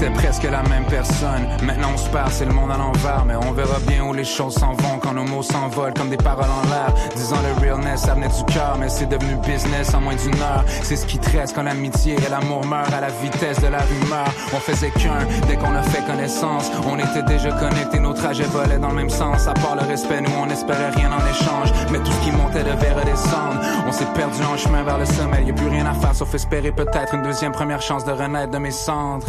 [0.00, 1.46] était presque la même personne.
[1.62, 3.24] Maintenant on se parle, c'est le monde à l'envers.
[3.26, 6.16] Mais on verra bien où les choses s'en vont quand nos mots s'envolent comme des
[6.16, 6.94] paroles en l'air.
[7.14, 10.64] Disons le realness, ça venait du cœur, mais c'est devenu business en moins d'une heure.
[10.82, 13.80] C'est ce qui te reste quand l'amitié et l'amour meurent à la vitesse de la
[13.80, 14.26] rumeur.
[14.54, 16.70] On faisait qu'un dès qu'on a fait connaissance.
[16.86, 19.46] On était déjà connectés, nos trajets volaient dans le même sens.
[19.48, 21.72] À part le respect, nous on espérait rien en échange.
[21.92, 23.60] Mais tout ce qui montait devait redescendre.
[23.86, 25.44] On s'est perdu en chemin vers le sommet.
[25.44, 28.52] Y a plus rien à faire sauf espérer peut-être une deuxième première chance de renaître
[28.52, 29.26] de mes cendres.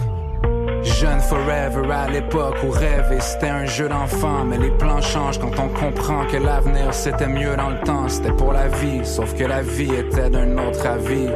[0.84, 5.60] Jeune forever à l'époque où rêver c'était un jeu d'enfant Mais les plans changent quand
[5.60, 9.44] on comprend que l'avenir c'était mieux dans le temps C'était pour la vie, sauf que
[9.44, 11.30] la vie était d'un autre avis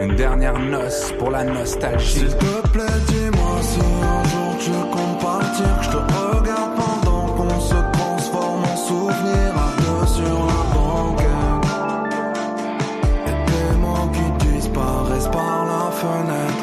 [0.00, 5.20] Une dernière noce pour la nostalgie S'il te plaît, dis-moi si un jour tu comptes
[5.20, 5.78] partir.
[5.78, 11.28] Que je te regarde pendant qu'on se transforme en souvenir à deux sur la banquette.
[13.26, 16.53] Et tes mots qui disparaissent par la fenêtre.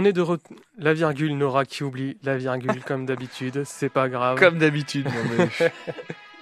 [0.00, 0.56] On est de retour.
[0.78, 4.38] La virgule, Nora qui oublie la virgule comme d'habitude, c'est pas grave.
[4.38, 5.06] Comme d'habitude.
[5.06, 5.72] non, mais-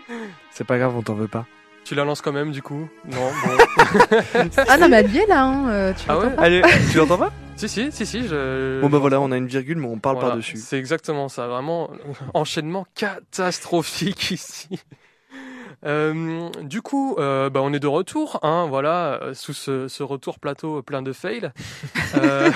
[0.50, 1.46] C'est pas grave, on t'en veut pas.
[1.82, 2.86] Tu la lances quand même du coup?
[3.10, 4.44] Non, bon.
[4.68, 6.42] Ah non, mais elle y est là, hein, euh, tu Ah l'entends ouais pas?
[6.42, 7.32] Allez, tu l'entends pas?
[7.56, 8.28] Si, si, si, si.
[8.28, 8.78] Je...
[8.82, 10.58] Bon bah voilà, on a une virgule, mais on parle Voilà, par-dessus.
[10.58, 11.88] C'est exactement ça, vraiment
[12.34, 14.68] enchaînement catastrophique ici.
[15.86, 20.02] Euh, du coup, euh, bah, on est de retour, hein, voilà, euh, sous ce, ce
[20.02, 21.52] retour plateau plein de fails.
[22.16, 22.50] Euh,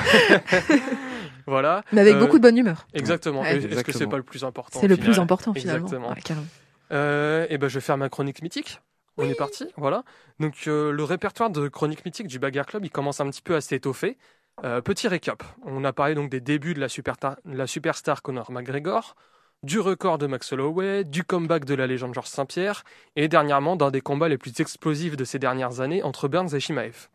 [1.46, 1.82] voilà.
[1.92, 2.86] Mais avec Euh, beaucoup de bonne humeur.
[2.94, 3.42] Exactement.
[3.42, 3.56] Ouais.
[3.56, 4.10] Est-ce que c'est Exactement.
[4.10, 5.86] pas le plus important C'est le final plus important finalement.
[5.86, 6.08] Exactement.
[6.10, 6.46] Ouais.
[6.92, 8.80] Euh, et ben, je vais faire ma chronique mythique.
[9.16, 10.02] On est parti, voilà.
[10.38, 13.54] Donc euh, le répertoire de chronique mythique du Bagarre Club, il commence un petit peu
[13.54, 14.16] à s'étoffer.
[14.64, 15.42] Euh, petit récap.
[15.64, 19.16] On a parlé donc des débuts de la, superta- la superstar Conor McGregor,
[19.62, 22.84] du record de Max Holloway, du comeback de la légende Georges Saint-Pierre,
[23.16, 26.60] et dernièrement d'un des combats les plus explosifs de ces dernières années entre Burns et
[26.60, 27.08] Shimaev.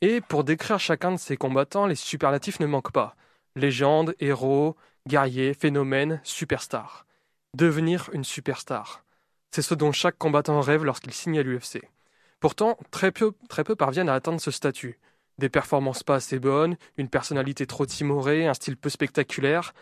[0.00, 3.14] Et pour décrire chacun de ces combattants, les superlatifs ne manquent pas.
[3.54, 4.76] Légende, héros,
[5.06, 7.06] guerrier, phénomène, superstar.
[7.54, 9.04] Devenir une superstar.
[9.52, 11.80] C'est ce dont chaque combattant rêve lorsqu'il signe à l'UFC.
[12.40, 14.98] Pourtant, très peu, très peu parviennent à atteindre ce statut.
[15.38, 19.72] Des performances pas assez bonnes, une personnalité trop timorée, un style peu spectaculaire,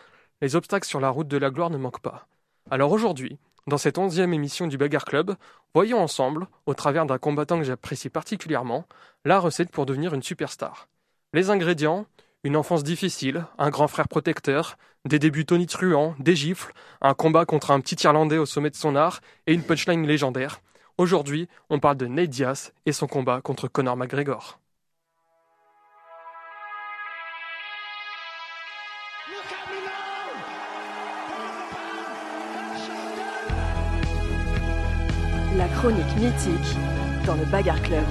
[0.45, 2.27] les obstacles sur la route de la gloire ne manquent pas.
[2.69, 5.33] Alors aujourd'hui, dans cette onzième émission du Bagarre Club,
[5.73, 8.85] voyons ensemble, au travers d'un combattant que j'apprécie particulièrement,
[9.23, 10.87] la recette pour devenir une superstar.
[11.33, 12.05] Les ingrédients,
[12.43, 17.71] une enfance difficile, un grand frère protecteur, des débuts tonitruants, des gifles, un combat contre
[17.71, 20.61] un petit Irlandais au sommet de son art et une punchline légendaire.
[20.99, 24.59] Aujourd'hui, on parle de Nate Diaz et son combat contre Conor McGregor.
[35.57, 36.75] La chronique mythique
[37.25, 38.03] dans le Bagarre Club.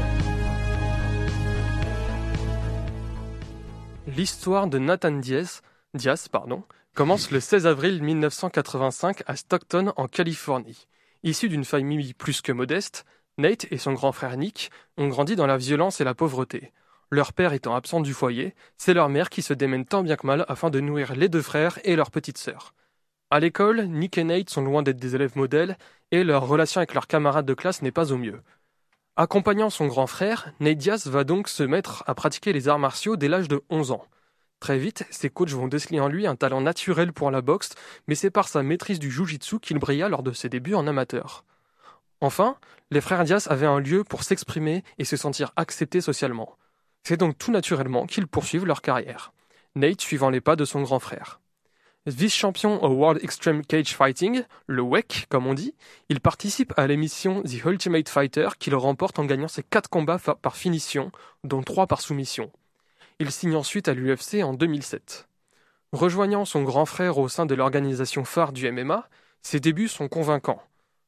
[4.06, 5.60] L'histoire de Nathan Diaz,
[5.92, 6.28] Diaz
[6.94, 10.86] commence le 16 avril 1985 à Stockton, en Californie.
[11.22, 13.04] Issu d'une famille plus que modeste,
[13.36, 16.72] Nate et son grand frère Nick ont grandi dans la violence et la pauvreté.
[17.10, 20.26] Leur père étant absent du foyer, c'est leur mère qui se démène tant bien que
[20.26, 22.72] mal afin de nourrir les deux frères et leur petite sœur.
[23.30, 25.76] À l'école, Nick et Nate sont loin d'être des élèves modèles
[26.14, 28.40] et leur relation avec leurs camarades de classe n'est pas au mieux.
[29.16, 33.16] Accompagnant son grand frère, Nate Diaz va donc se mettre à pratiquer les arts martiaux
[33.16, 34.04] dès l'âge de 11 ans.
[34.60, 37.70] Très vite, ses coachs vont déceler en lui un talent naturel pour la boxe,
[38.06, 41.44] mais c'est par sa maîtrise du jujitsu qu'il brilla lors de ses débuts en amateur.
[42.20, 42.56] Enfin,
[42.90, 46.56] les frères Diaz avaient un lieu pour s'exprimer et se sentir acceptés socialement.
[47.02, 49.32] C'est donc tout naturellement qu'ils poursuivent leur carrière.
[49.74, 51.40] Nate suivant les pas de son grand frère.
[52.06, 55.74] Vice-champion au World Extreme Cage Fighting, le WEC comme on dit,
[56.10, 60.54] il participe à l'émission The Ultimate Fighter qu'il remporte en gagnant ses 4 combats par
[60.54, 61.12] finition,
[61.44, 62.52] dont 3 par soumission.
[63.20, 65.28] Il signe ensuite à l'UFC en 2007.
[65.92, 69.08] Rejoignant son grand frère au sein de l'organisation phare du MMA,
[69.40, 70.62] ses débuts sont convaincants.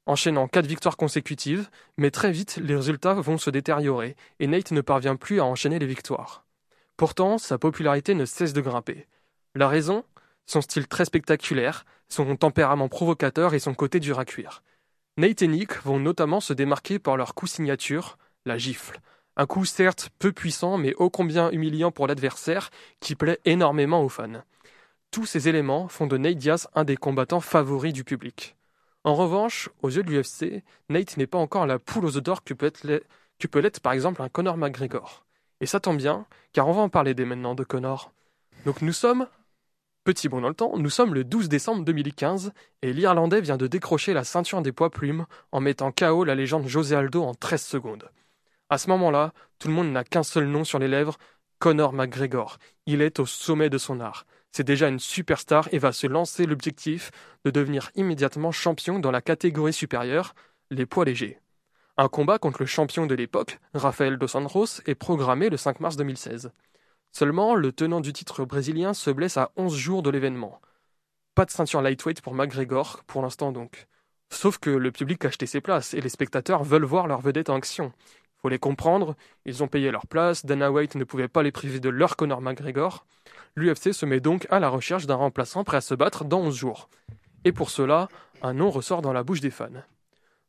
[0.06, 1.68] Enchaînant 4 victoires consécutives,
[1.98, 5.78] mais très vite les résultats vont se détériorer et Nate ne parvient plus à enchaîner
[5.78, 6.46] les victoires.
[6.96, 9.06] Pourtant, sa popularité ne cesse de grimper.
[9.54, 10.02] La raison?
[10.46, 14.62] Son style très spectaculaire, son tempérament provocateur et son côté dur à cuire.
[15.16, 19.00] Nate et Nick vont notamment se démarquer par leur coup signature, la gifle.
[19.36, 22.70] Un coup certes peu puissant mais ô combien humiliant pour l'adversaire
[23.00, 24.42] qui plaît énormément aux fans.
[25.10, 28.56] Tous ces éléments font de Nate Diaz un des combattants favoris du public.
[29.04, 32.42] En revanche, aux yeux de l'UFC, Nate n'est pas encore la poule aux œufs d'or
[32.42, 35.24] que peut l'être par exemple un Conor McGregor.
[35.60, 38.12] Et ça tombe bien, car on va en parler dès maintenant de Conor.
[38.64, 39.28] Donc nous sommes
[40.06, 42.52] Petit bond dans le temps, nous sommes le 12 décembre 2015
[42.82, 46.68] et l'Irlandais vient de décrocher la ceinture des poids plumes en mettant KO la légende
[46.68, 48.08] José Aldo en 13 secondes.
[48.70, 51.16] À ce moment-là, tout le monde n'a qu'un seul nom sur les lèvres,
[51.58, 52.58] Conor McGregor.
[52.86, 54.26] Il est au sommet de son art.
[54.52, 57.10] C'est déjà une superstar et va se lancer l'objectif
[57.44, 60.36] de devenir immédiatement champion dans la catégorie supérieure,
[60.70, 61.40] les poids légers.
[61.96, 65.96] Un combat contre le champion de l'époque, Rafael dos Anjos, est programmé le 5 mars
[65.96, 66.52] 2016.
[67.18, 70.60] Seulement, le tenant du titre brésilien se blesse à 11 jours de l'événement.
[71.34, 73.86] Pas de ceinture lightweight pour McGregor, pour l'instant donc.
[74.28, 77.48] Sauf que le public a acheté ses places et les spectateurs veulent voir leur vedette
[77.48, 77.94] en action.
[78.42, 81.80] Faut les comprendre, ils ont payé leur place, Dana White ne pouvait pas les priver
[81.80, 83.06] de leur Conor McGregor.
[83.54, 86.54] L'UFC se met donc à la recherche d'un remplaçant prêt à se battre dans 11
[86.54, 86.90] jours.
[87.46, 88.08] Et pour cela,
[88.42, 89.70] un nom ressort dans la bouche des fans.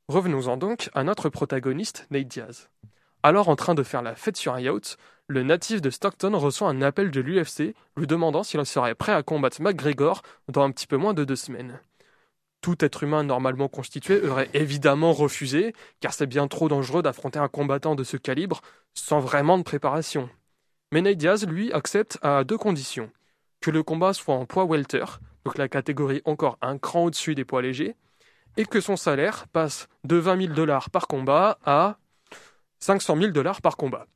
[0.09, 2.67] Revenons-en donc à notre protagoniste, Nate Diaz.
[3.23, 4.59] Alors en train de faire la fête sur un
[5.27, 9.23] le natif de Stockton reçoit un appel de l'UFC lui demandant s'il serait prêt à
[9.23, 11.79] combattre McGregor dans un petit peu moins de deux semaines.
[12.61, 17.49] Tout être humain normalement constitué aurait évidemment refusé, car c'est bien trop dangereux d'affronter un
[17.49, 18.61] combattant de ce calibre
[18.93, 20.29] sans vraiment de préparation.
[20.91, 23.11] Mais Nate Diaz, lui, accepte à deux conditions.
[23.61, 25.05] Que le combat soit en poids welter,
[25.45, 27.95] donc la catégorie encore un cran au-dessus des poids légers,
[28.55, 31.97] et que son salaire passe de 20 000 dollars par combat à
[32.79, 34.07] 500 000 dollars par combat.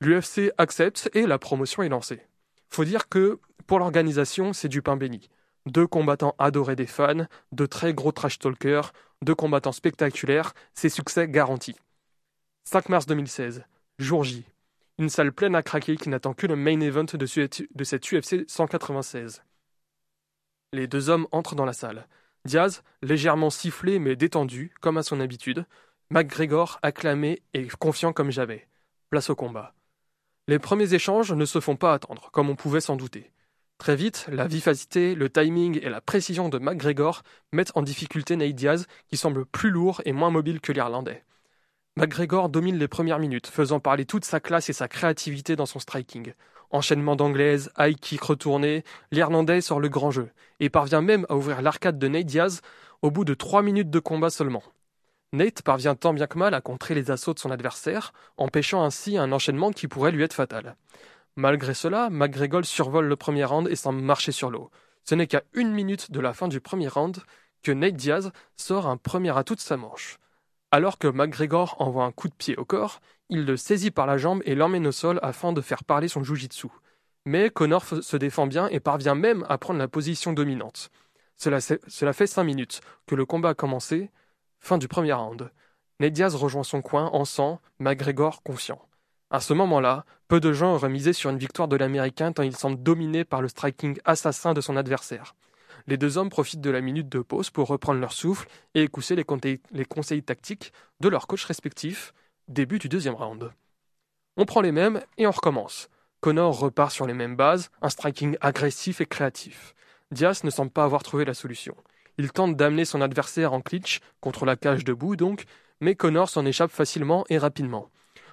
[0.00, 2.20] L'UFC accepte et la promotion est lancée.
[2.68, 5.30] Faut dire que pour l'organisation, c'est du pain béni.
[5.64, 8.92] Deux combattants adorés des fans, de très gros trash talkers,
[9.22, 11.74] deux combattants spectaculaires, c'est succès garanti.
[12.64, 13.64] 5 mars 2016,
[13.98, 14.44] jour J.
[14.98, 19.42] Une salle pleine à craquer qui n'attend que le main event de, cette UFC 196.
[20.72, 22.06] Les deux hommes entrent dans la salle.
[22.44, 25.64] Diaz, légèrement sifflé mais détendu, comme à son habitude.
[26.10, 28.68] McGregor, acclamé et confiant comme jamais.
[29.10, 29.74] Place au combat.
[30.48, 33.32] Les premiers échanges ne se font pas attendre, comme on pouvait s'en douter.
[33.78, 38.86] Très vite, la vivacité, le timing et la précision de McGregor mettent en difficulté Nate
[39.08, 41.24] qui semble plus lourd et moins mobile que l'Irlandais.
[41.96, 45.80] McGregor domine les premières minutes, faisant parler toute sa classe et sa créativité dans son
[45.80, 46.32] striking.
[46.70, 50.30] Enchaînement d'anglaise, high kick retourné, l'Irlandais sort le grand jeu
[50.60, 52.62] et parvient même à ouvrir l'arcade de Nate
[53.02, 54.62] au bout de 3 minutes de combat seulement.
[55.32, 59.18] Nate parvient tant bien que mal à contrer les assauts de son adversaire, empêchant ainsi
[59.18, 60.76] un enchaînement qui pourrait lui être fatal.
[61.36, 64.70] Malgré cela, McGregor survole le premier round et semble marcher sur l'eau.
[65.04, 67.18] Ce n'est qu'à une minute de la fin du premier round
[67.62, 70.18] que Nate Diaz sort un premier atout de sa manche.
[70.70, 74.18] Alors que McGregor envoie un coup de pied au corps, il le saisit par la
[74.18, 76.68] jambe et l'emmène au sol afin de faire parler son jujitsu.
[77.24, 80.90] Mais Connor se défend bien et parvient même à prendre la position dominante.
[81.36, 84.10] Cela, cela fait cinq minutes que le combat a commencé,
[84.60, 85.50] fin du premier round.
[86.00, 88.80] Nate Diaz rejoint son coin en sang, McGregor confiant.
[89.30, 92.56] À ce moment-là, peu de gens auraient misé sur une victoire de l'Américain tant il
[92.56, 95.34] semble dominé par le striking assassin de son adversaire.
[95.86, 99.14] Les deux hommes profitent de la minute de pause pour reprendre leur souffle et écouter
[99.14, 102.12] les, conseils tactiques de leurs coachs respectifs.
[102.48, 103.52] Début du deuxième round.
[104.36, 105.88] On prend les mêmes et on recommence.
[106.20, 109.74] Connor repart sur les mêmes bases, un striking agressif et créatif.
[110.10, 111.76] Diaz ne semble pas avoir trouvé la solution.
[112.18, 115.44] Il tente d'amener son adversaire en clinch, contre la cage debout donc,
[115.80, 117.90] mais Connor s'en échappe facilement et rapidement.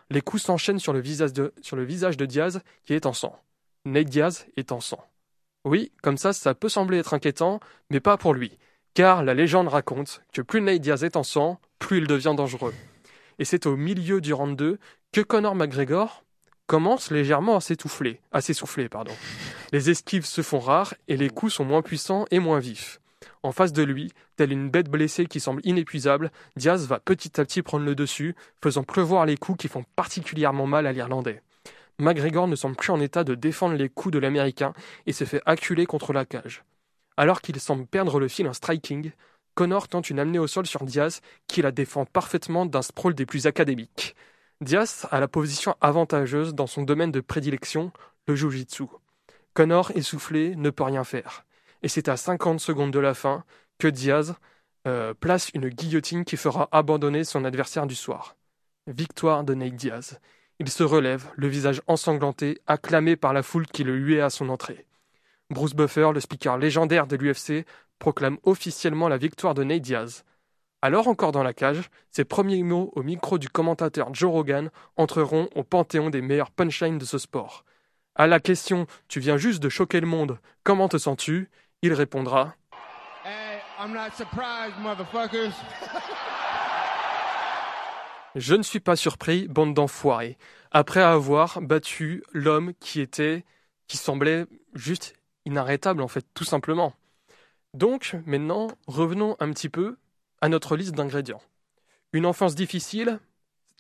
[0.10, 3.38] Les coups s'enchaînent sur, le visage de, Diaz qui est en sang.
[3.86, 5.04] Nate Diaz est en sang.
[5.66, 7.60] Oui, comme ça, ça peut sembler être inquiétant,
[7.90, 8.58] mais pas pour lui,
[8.94, 12.74] car la légende raconte que plus Nate Diaz est en sang, plus il devient dangereux.
[13.40, 14.78] Et c'est au milieu du round 2
[15.12, 16.24] que Conor McGregor
[16.68, 18.90] commence légèrement à à s'essouffler.
[19.72, 23.00] Les esquives se font rares et les coups sont moins puissants et moins vifs.
[23.44, 27.46] En face de lui, telle une bête blessée qui semble inépuisable, Diaz va petit à
[27.46, 31.42] petit prendre le dessus, faisant pleuvoir les coups qui font particulièrement mal à l'Irlandais.
[32.00, 34.74] McGregor ne semble plus en état de défendre les coups de l'Américain
[35.06, 36.64] et se fait acculer contre la cage.
[37.18, 39.12] Alors qu'il semble perdre le fil en striking,
[39.54, 43.28] Connor tente une amenée au sol sur Diaz qui la défend parfaitement d'un sprawl des
[43.28, 44.16] plus académiques.
[44.62, 47.92] Diaz a la position avantageuse dans son domaine de prédilection,
[48.28, 48.86] le jiu-jitsu.
[49.54, 51.46] Connor, essoufflé, ne peut rien faire.
[51.84, 53.44] Et c'est à 50 secondes de la fin
[53.78, 54.36] que Diaz
[54.88, 58.36] euh, place une guillotine qui fera abandonner son adversaire du soir.
[58.88, 60.20] Victoire de Nate Diaz.
[60.60, 64.50] Il se relève, le visage ensanglanté, acclamé par la foule qui le huait à son
[64.50, 64.86] entrée.
[65.50, 67.66] Bruce Buffer, le speaker légendaire de l'UFC,
[68.00, 70.24] proclame officiellement la victoire de Nate Diaz.
[70.82, 75.50] Alors encore dans la cage, ses premiers mots au micro du commentateur Joe Rogan entreront
[75.56, 77.64] au panthéon des meilleurs punchlines de ce sport.
[78.16, 81.50] À la question Tu viens juste de choquer le monde, comment te sens-tu?
[81.84, 82.56] Il répondra
[88.36, 90.38] Je ne suis pas surpris, bande d'enfoirés,
[90.72, 93.44] après avoir battu l'homme qui était,
[93.88, 95.14] qui semblait juste
[95.46, 96.94] inarrêtable en fait, tout simplement.
[97.74, 99.98] Donc, maintenant, revenons un petit peu
[100.40, 101.42] à notre liste d'ingrédients.
[102.14, 103.20] Une enfance difficile,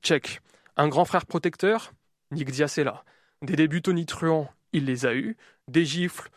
[0.01, 0.41] check.
[0.75, 1.93] Un grand frère protecteur,
[2.31, 3.05] Nick là.
[3.41, 5.37] Des débuts tonitruants, il les a eus.
[5.67, 6.29] Des gifles,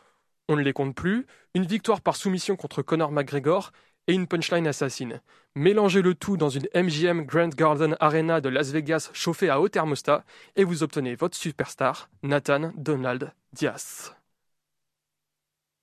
[0.48, 1.26] on ne les compte plus.
[1.54, 3.72] Une victoire par soumission contre Conor McGregor
[4.06, 5.20] et une punchline assassine.
[5.54, 9.68] Mélangez le tout dans une MGM Grand Garden Arena de Las Vegas chauffée à haut
[9.68, 10.24] thermostat
[10.54, 14.14] et vous obtenez votre superstar, Nathan Donald Diaz.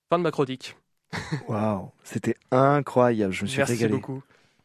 [0.09, 0.77] Fin de ma chronique.
[1.47, 4.23] Waouh, c'était incroyable, je me suis Merci beaucoup.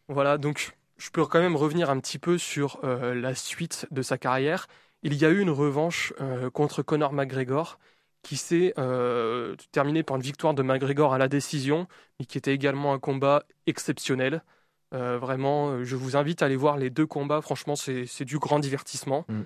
[0.09, 4.03] Voilà, donc je peux quand même revenir un petit peu sur euh, la suite de
[4.03, 4.67] sa carrière.
[5.03, 7.79] Il y a eu une revanche euh, contre Conor McGregor
[8.23, 11.87] qui s'est euh, terminé par une victoire de McGregor à la décision,
[12.19, 14.43] mais qui était également un combat exceptionnel.
[14.95, 17.41] Euh, vraiment, euh, je vous invite à aller voir les deux combats.
[17.41, 19.27] Franchement, c'est du grand divertissement.
[19.29, 19.43] Mm.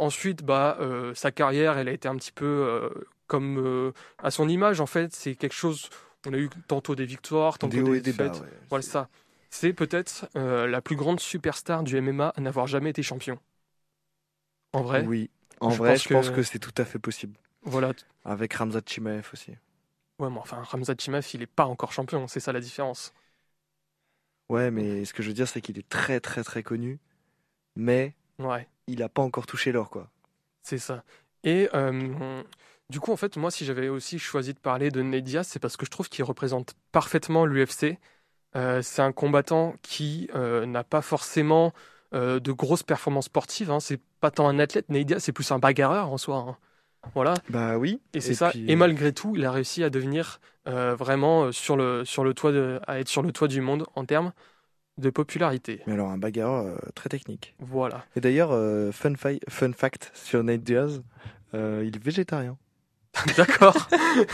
[0.00, 0.78] ensuite, bah,
[1.14, 2.90] sa carrière, elle a été un petit peu
[3.26, 3.92] comme
[4.22, 4.80] à son image.
[4.80, 5.88] En fait, c'est quelque chose.
[6.26, 8.42] On a eu tantôt des victoires, tantôt des, défaites.
[8.70, 9.08] voilà ça.
[9.50, 13.38] C'est peut-être la plus grande superstar du MMA à n'avoir jamais été champion.
[14.72, 15.04] En vrai.
[15.06, 15.30] Oui.
[15.60, 17.34] En vrai, je pense que c'est tout à fait possible.
[17.64, 17.92] Voilà.
[18.24, 19.52] Avec Ramzat Chimaev aussi.
[20.18, 23.12] Ouais, mais enfin, Ramzat Chimaev, il n'est pas encore champion, c'est ça la différence.
[24.48, 27.00] Ouais, mais ce que je veux dire, c'est qu'il est très, très, très connu,
[27.76, 28.68] mais ouais.
[28.86, 30.10] il n'a pas encore touché l'or, quoi.
[30.62, 31.04] C'est ça.
[31.44, 32.42] Et euh,
[32.90, 35.76] du coup, en fait, moi, si j'avais aussi choisi de parler de Nedias, c'est parce
[35.76, 37.98] que je trouve qu'il représente parfaitement l'UFC.
[38.56, 41.72] Euh, c'est un combattant qui euh, n'a pas forcément
[42.12, 43.72] de grosses performances sportives.
[43.72, 43.80] Hein.
[43.80, 46.36] C'est pas tant un athlète, Nedias, c'est plus un bagarreur en soi.
[46.36, 46.56] Hein.
[47.14, 47.34] Voilà.
[47.48, 48.00] Bah oui.
[48.14, 48.52] Et c'est ça.
[48.54, 52.32] Et malgré tout, il a réussi à devenir euh, vraiment euh, sur le, sur le
[52.32, 54.32] toit de, à être sur le toit du monde en termes
[54.96, 55.82] de popularité.
[55.86, 57.54] Mais alors un bagarreur euh, très technique.
[57.58, 58.04] Voilà.
[58.16, 58.50] Et d'ailleurs,
[58.92, 61.02] fun, fun, fact sur Nate Diaz,
[61.52, 61.58] il
[61.94, 62.56] est végétarien.
[63.36, 63.88] D'accord.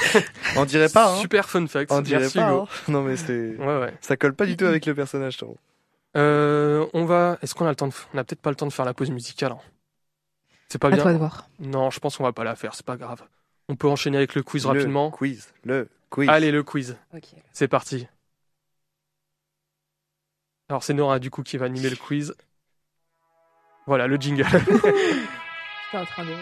[0.57, 1.13] On dirait pas.
[1.13, 1.17] Hein.
[1.17, 1.91] Super fun fact.
[1.93, 2.51] On dirait pas.
[2.51, 2.67] Hein.
[2.89, 3.57] Non mais c'est.
[3.59, 3.93] Ouais, ouais.
[4.01, 5.39] Ça colle pas du tout avec le personnage,
[6.15, 7.39] on va.
[7.43, 7.93] Est-ce qu'on a le temps de...
[8.15, 9.53] On a peut-être pas le temps de faire la pause musicale.
[9.53, 9.59] Hein.
[10.71, 11.03] C'est pas À bien.
[11.03, 11.49] toi de voir.
[11.59, 13.23] Non, je pense qu'on va pas la faire, c'est pas grave.
[13.69, 15.11] On peut enchaîner avec le quiz Le rapidement.
[15.11, 15.53] quiz.
[15.65, 16.29] Le quiz.
[16.29, 16.97] Allez, le quiz.
[17.15, 17.25] Ok.
[17.53, 18.07] C'est parti.
[20.69, 22.35] Alors c'est Nora du coup qui va animer le quiz.
[23.87, 24.45] Voilà le jingle.
[24.49, 26.35] J'étais en train de.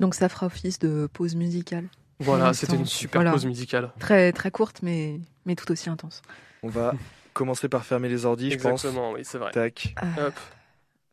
[0.00, 1.84] Donc ça fera office de pause musicale.
[2.20, 3.32] voilà, c'était une super voilà.
[3.32, 3.90] pause musicale.
[3.98, 6.22] Très très courte mais, mais tout aussi intense.
[6.62, 6.94] On va
[7.32, 8.84] commencer par fermer les ordis, je pense.
[8.84, 9.50] Exactement, oui, c'est vrai.
[9.52, 9.94] Tac.
[10.18, 10.34] Euh, Hop,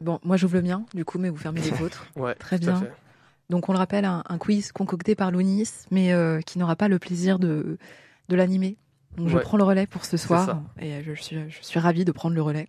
[0.02, 2.06] bon, moi j'ouvre le mien du coup, mais vous fermez les vôtres.
[2.16, 2.82] ouais, Très tout à bien.
[2.82, 2.92] fait.
[3.50, 6.88] Donc on le rappelle, un, un quiz concocté par Lounis, mais euh, qui n'aura pas
[6.88, 7.78] le plaisir de,
[8.30, 8.78] de l'animer.
[9.18, 9.42] Donc je Ouais.
[9.44, 12.34] prends le relais pour ce soir et euh, je suis, je suis ravie de prendre
[12.36, 12.68] le relais.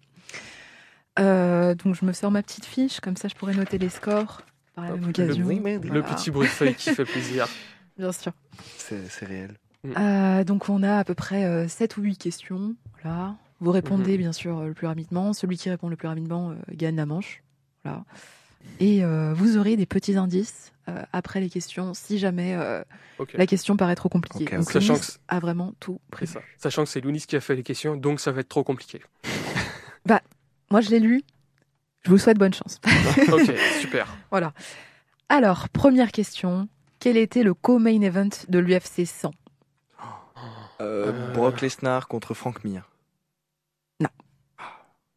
[1.18, 4.42] Euh, donc je me sors ma petite fiche, comme ça je pourrais noter les scores
[4.74, 5.48] par la Hop, même le- occasion.
[5.48, 7.46] Le Voilà, petit bruit de feuille qui fait plaisir.
[7.98, 8.32] Bien sûr.
[8.76, 9.54] C'est c'est réel.
[9.98, 12.74] Euh, donc on a à peu près euh, 7 ou 8 questions.
[13.02, 13.34] Voilà.
[13.60, 14.18] Vous répondez Mhm.
[14.18, 15.32] bien sûr euh, le plus rapidement.
[15.32, 17.42] Celui qui répond le plus rapidement euh, gagne la manche.
[17.84, 18.04] Voilà.
[18.80, 22.82] Et euh, vous aurez des petits indices euh, après les questions si jamais euh,
[23.34, 24.46] la question paraît trop compliquée.
[24.56, 24.70] Donc.
[24.70, 26.32] Sachant Louis que c'est- a vraiment tout prévu.
[26.32, 26.40] ça.
[26.58, 29.00] Sachant que c'est Lounis qui a fait les questions, donc ça va être trop compliqué.
[30.70, 31.22] Moi je l'ai lu.
[32.04, 32.80] Je vous souhaite bonne chance.
[33.32, 34.14] ok, super.
[34.30, 34.52] voilà.
[35.28, 36.68] Alors, première question.
[37.00, 39.30] Quel était le co-main event de l'UFC 100
[40.80, 41.32] Euh.
[41.32, 42.88] Brock Lesnar contre Frank Mir.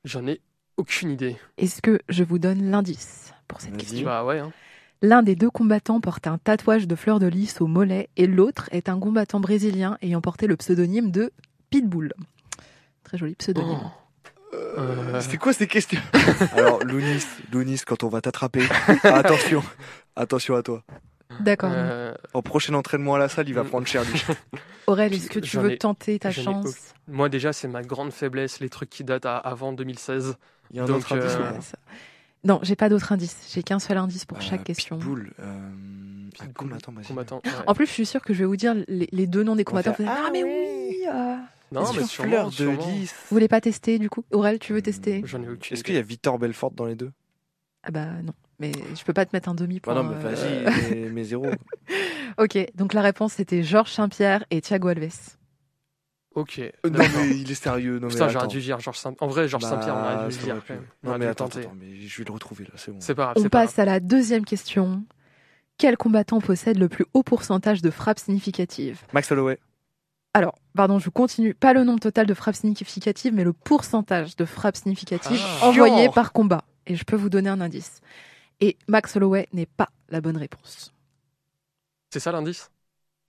[0.06, 0.40] J'en ai
[0.78, 1.36] aucune idée.
[1.58, 4.06] Est-ce que je vous donne l'indice pour cette question?
[4.06, 4.40] Bah ouais.
[4.40, 4.54] hein.
[5.02, 8.70] L'un des deux combattants porte un tatouage de fleur de lys au mollet et l'autre
[8.72, 11.34] est un combattant brésilien ayant porté le pseudonyme de
[11.70, 12.14] Pitbull.
[13.04, 13.82] Très joli pseudonyme.
[14.78, 16.00] Euh, C'était quoi ces questions
[16.56, 18.64] Alors, Lounis, Lounis, quand on va t'attraper,
[19.04, 19.64] attention,
[20.16, 20.84] attention à toi.
[21.40, 21.72] D'accord.
[21.74, 24.24] euh, En prochain entraînement à la salle, il va prendre cher lui.
[24.88, 28.60] Aurel, est-ce que tu veux ai- tenter ta chance moi déjà, c'est ma grande faiblesse,
[28.60, 30.36] les trucs qui datent à avant 2016.
[30.72, 31.78] Il y a un Donc, autre indice euh,
[32.44, 33.50] Non, j'ai pas d'autre indice.
[33.54, 34.98] J'ai qu'un seul indice pour Euh, chaque question.
[34.98, 35.70] Pitbull, euh,
[36.54, 36.94] combattant.
[37.08, 37.42] Combattant.
[37.46, 37.52] ouais.
[37.66, 39.64] En plus, je suis sûre que je vais vous dire les, les deux noms des
[39.64, 39.94] combattants.
[39.94, 40.52] fait, ah ah, mais oui.
[40.54, 41.36] oui euh.
[41.72, 42.88] Non, mais sûrement, fleur de sûrement.
[42.88, 43.12] lys.
[43.30, 44.24] Vous voulez pas tester du coup?
[44.32, 45.22] Aurel, tu veux tester?
[45.26, 47.12] J'en ai aucune Est-ce qu'il y a Victor Belfort dans les deux?
[47.84, 48.34] Ah bah non.
[48.60, 49.96] Mais je peux pas te mettre un demi Bah point.
[49.96, 51.46] Non, mais euh, vas-y, mais, mais zéro.
[52.38, 55.38] Ok, donc la réponse c'était Georges Saint-Pierre et Thiago Alves.
[56.36, 56.60] Ok.
[56.60, 57.98] Euh, non, mais il est sérieux.
[58.00, 59.16] Non, Putain, j'aurais dû dire Georges Saint.
[59.22, 60.84] En vrai, Georges Bah, Saint-Pierre, on aurait dû le dire quand même.
[61.04, 61.50] On Non, aurait mais dû attends,
[61.80, 62.98] mais je vais le retrouver là, c'est bon.
[63.02, 63.36] C'est pas grave.
[63.38, 65.04] On pas passe à la deuxième question.
[65.80, 69.00] Quel combattant possède le plus haut pourcentage de frappes significatives?
[69.14, 69.60] Max Holloway.
[70.34, 71.54] Alors, pardon, je continue.
[71.56, 75.66] Pas le nombre total de frappes significatives, mais le pourcentage de frappes significatives Ah.
[75.68, 76.64] envoyées par combat.
[76.86, 78.02] Et je peux vous donner un indice.
[78.60, 80.94] Et Max Holloway n'est pas la bonne réponse.
[82.12, 82.72] C'est ça l'indice?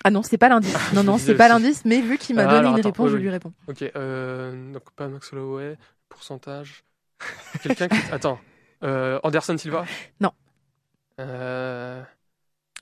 [0.04, 0.74] Ah non, c'est pas l'indice.
[0.92, 2.78] Non, Je non, me c'est pas l'indice, mais vu qu'il m'a Ah, donné alors, une
[2.78, 3.52] attends, réponse, oui, je lui réponds.
[3.66, 3.82] Ok.
[3.96, 5.76] Euh, donc pas Max Holloway.
[6.08, 6.84] Pourcentage.
[7.62, 7.96] Quelqu'un qui.
[8.12, 8.38] Attends.
[8.84, 9.84] Euh, Anderson Silva?
[10.20, 10.30] Non.
[11.18, 12.00] Euh...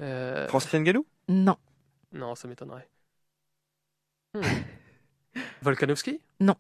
[0.03, 1.07] euh, Francis Ngannou?
[1.29, 1.57] Non.
[2.13, 2.87] Non, ça m'étonnerait.
[4.43, 5.41] Hmm.
[5.63, 6.21] Volkanovski?
[6.41, 6.55] Non.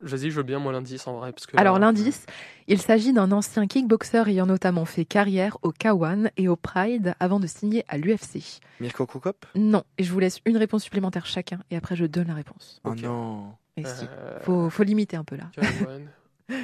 [0.00, 1.32] Vas-y, je veux bien moi l'indice en vrai.
[1.32, 2.24] Parce que Alors là, l'indice,
[2.68, 7.40] il s'agit d'un ancien kickboxer ayant notamment fait carrière au K1 et au Pride avant
[7.40, 8.60] de signer à l'UFC.
[8.78, 12.28] Mirko Krokop Non, et je vous laisse une réponse supplémentaire chacun et après je donne
[12.28, 12.80] la réponse.
[12.84, 13.54] Oh non.
[13.76, 15.50] Et si, euh, faut, faut limiter un peu là.
[15.54, 16.08] Kawan.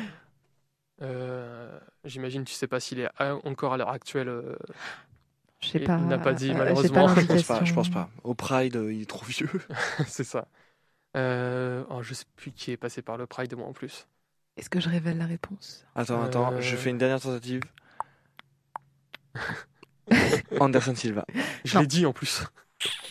[1.02, 3.08] Euh, J'imagine, tu sais pas s'il est
[3.44, 4.30] encore à l'heure actuelle.
[5.64, 5.98] Je sais Il pas.
[5.98, 7.06] n'a pas dit, euh, j'ai malheureusement.
[7.06, 8.10] pas Je pense pas, je pense pas.
[8.22, 9.48] Au Pride, euh, il est trop vieux.
[10.06, 10.48] c'est ça.
[11.16, 14.08] Euh, oh, je sais plus qui est passé par le Pride, moi en plus.
[14.56, 15.84] Est-ce que je révèle la réponse?
[15.94, 16.60] Attends, attends, Euh.
[16.60, 17.62] je fais une dernière tentative.
[20.60, 21.24] Anderson Silva.
[21.64, 22.42] Je l'ai dit en plus.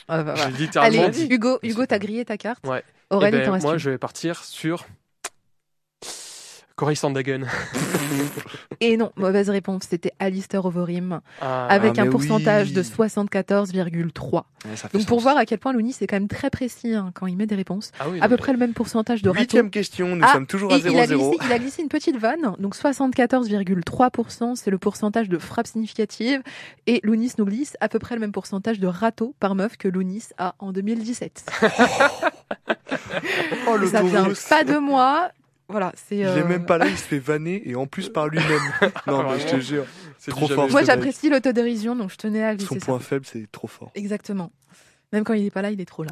[0.07, 1.27] Ah, bah, Je l'ai littéralement Allez, dit.
[1.29, 2.65] Hugo, Hugo, t'as grillé ta carte?
[2.67, 2.83] Ouais.
[3.09, 4.85] Aurélie, Eh ben, t'en reste moi, je vais partir sur
[6.75, 7.45] Cory Sandagen.
[8.79, 12.73] Et non, mauvaise réponse, c'était Alistair Overeem, Ah, avec Ah, un pourcentage oui.
[12.73, 14.33] de 74,3.
[14.65, 15.23] Ouais, ça fait Donc pour sens.
[15.23, 17.53] voir à quel point Louni c'est quand même très précis hein, quand il met des
[17.55, 17.91] réponses.
[17.99, 19.41] ah oui, À peu près le même pourcentage de râteaux.
[19.41, 21.29] Huitième question, nous Ah, sommes toujours à Et il a, 0-0.
[21.29, 26.41] glissé, il a glissé une petite vanne, donc 74,3%, c'est le pourcentage de frappes significatives,
[26.87, 29.87] et Lounis nous glisse à peu près le même pourcentage de râteaux par meuf que
[29.87, 31.45] Lounis a en 2017.
[33.67, 34.33] Oh, le Ça Tauros.
[34.49, 35.29] pas de mois,
[35.73, 36.17] voilà, c'est...
[36.17, 38.61] Il est euh, même pas là, il se fait vanner et en plus par lui-même.
[39.07, 39.85] non, mais je te jure.
[40.19, 40.69] c'est trop fort.
[40.69, 42.85] Moi j'apprécie l'autodérision, donc je tenais à Son glisser ça.
[42.85, 43.89] point faible, c'est trop fort.
[43.95, 44.51] Exactement.
[45.11, 46.11] Même quand il n'est pas là, il est trop là.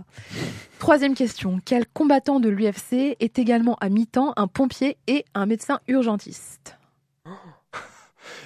[0.80, 1.60] Troisième question.
[1.64, 6.78] Quel combattant de l'UFC est également à mi-temps un pompier et un médecin urgentiste?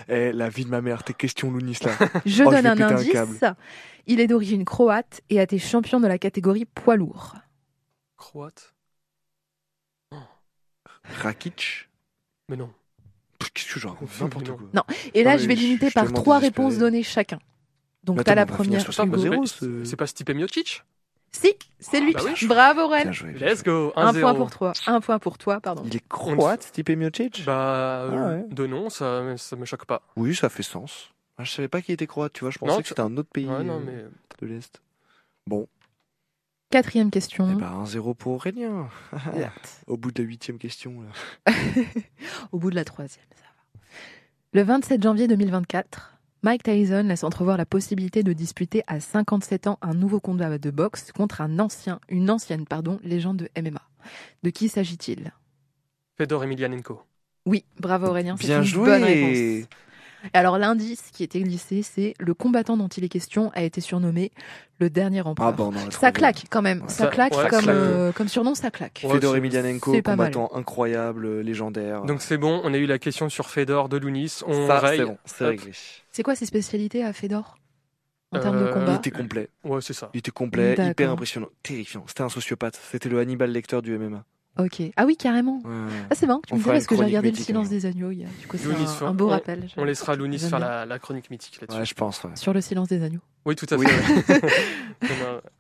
[0.08, 1.92] Eh, la vie de ma mère, tes questions, Lounis, là.
[2.26, 3.44] Je Oh, je donne un indice.
[4.08, 7.36] Il est d'origine croate et a été champion de la catégorie poids lourd.
[8.18, 8.75] Croate?
[11.22, 11.90] Rakic
[12.50, 12.70] Mais non.
[13.54, 14.68] Qu'est-ce que je raconte Non, N'importe quoi.
[14.74, 14.84] Non.
[15.14, 17.40] Et là, Ah, je vais limiter par trois réponses données chacun.
[18.04, 18.82] Donc t'as la première.
[18.82, 20.84] C'est pas Stipe Miocic
[21.32, 22.14] Si, c'est lui.
[22.14, 22.48] bah oui.
[22.48, 23.12] Bravo Ren.
[23.40, 23.94] Let's go.
[23.96, 24.20] Un 1-0.
[24.22, 24.74] point pour toi.
[24.88, 25.84] Un point pour toi, pardon.
[25.86, 28.46] Il est croate, Stipe Miocic Bah, euh, Ah ouais.
[28.50, 30.02] de nom, ça, ça me choque pas.
[30.16, 31.12] Oui, ça fait sens.
[31.38, 32.52] Ah, je savais pas qu'il était croate, tu vois.
[32.52, 34.48] Je pensais Non, que c'était un autre pays Ouais, non, euh, mais.
[34.48, 34.82] de l'Est.
[35.48, 35.68] Bon,
[36.72, 37.54] Quatrième eh question.
[37.56, 38.90] ben, un 0 pour Aurélien.
[39.88, 41.02] Au bout de la huitième question.
[41.02, 41.54] Là.
[42.52, 43.80] Au bout de la troisième, ça va.
[44.54, 49.78] Le 27 janvier 2024, Mike Tyson laisse entrevoir la possibilité de disputer à 57 ans
[49.82, 53.82] un nouveau combat de boxe contre un ancien, une ancienne, pardon, légende de MMA.
[54.44, 55.32] De qui s'agit-il?
[56.18, 57.02] Fedor Emelianenko.
[57.46, 58.86] Oui, bravo Aurélien, c'est Bien une joué.
[58.86, 59.68] bonne réponse.
[60.34, 63.82] Et Alors l'indice qui était glissé, c'est le combattant dont il est question a été
[63.82, 64.32] surnommé
[64.80, 65.50] le dernier empereur.
[65.50, 66.90] Ah bon, non, ça claque quand même, Ouais.
[66.90, 67.76] ça Ça- claque ouais, comme, claque.
[67.76, 69.02] euh, comme surnom, ça claque.
[69.06, 70.04] Ouais, Fedor Emelianenko, mal.
[70.04, 72.04] combattant incroyable, euh, légendaire.
[72.04, 74.40] Donc c'est bon, on a eu la question sur Fedor de Lounis.
[74.48, 75.72] On ça, c'est bon, c'est réglé.
[76.12, 77.58] C'est quoi ses spécialités à Fedor
[78.32, 79.50] en termes de Euh, Il combat était complet.
[79.64, 80.10] Ouais, c'est ça.
[80.14, 80.92] Il était complet, D'accord.
[80.92, 82.04] hyper impressionnant, terrifiant.
[82.08, 82.80] C'était un sociopathe.
[82.92, 84.26] C'était le Hannibal Lecter du MMA.
[84.58, 84.82] Ok.
[84.96, 85.62] Ah oui, carrément.
[85.66, 85.72] Ouais.
[86.10, 87.68] Ah c'est marrant que tu On me dis fera parce que j'ai regardé le silence
[87.68, 87.80] alors.
[87.82, 88.12] des agneaux.
[88.12, 89.68] il y a- Du coup, c'est Lounis, un, un on- beau on- rappel.
[89.78, 91.80] On laissera Lounis faire la, la chronique mythique là-dessus.
[91.80, 92.24] Ouais, je pense.
[92.24, 92.32] ouais.
[92.36, 93.20] Sur le silence des agneaux.
[93.46, 93.86] Oui, tout à Oui.
[93.88, 94.44] fait.
[94.44, 94.52] ouais.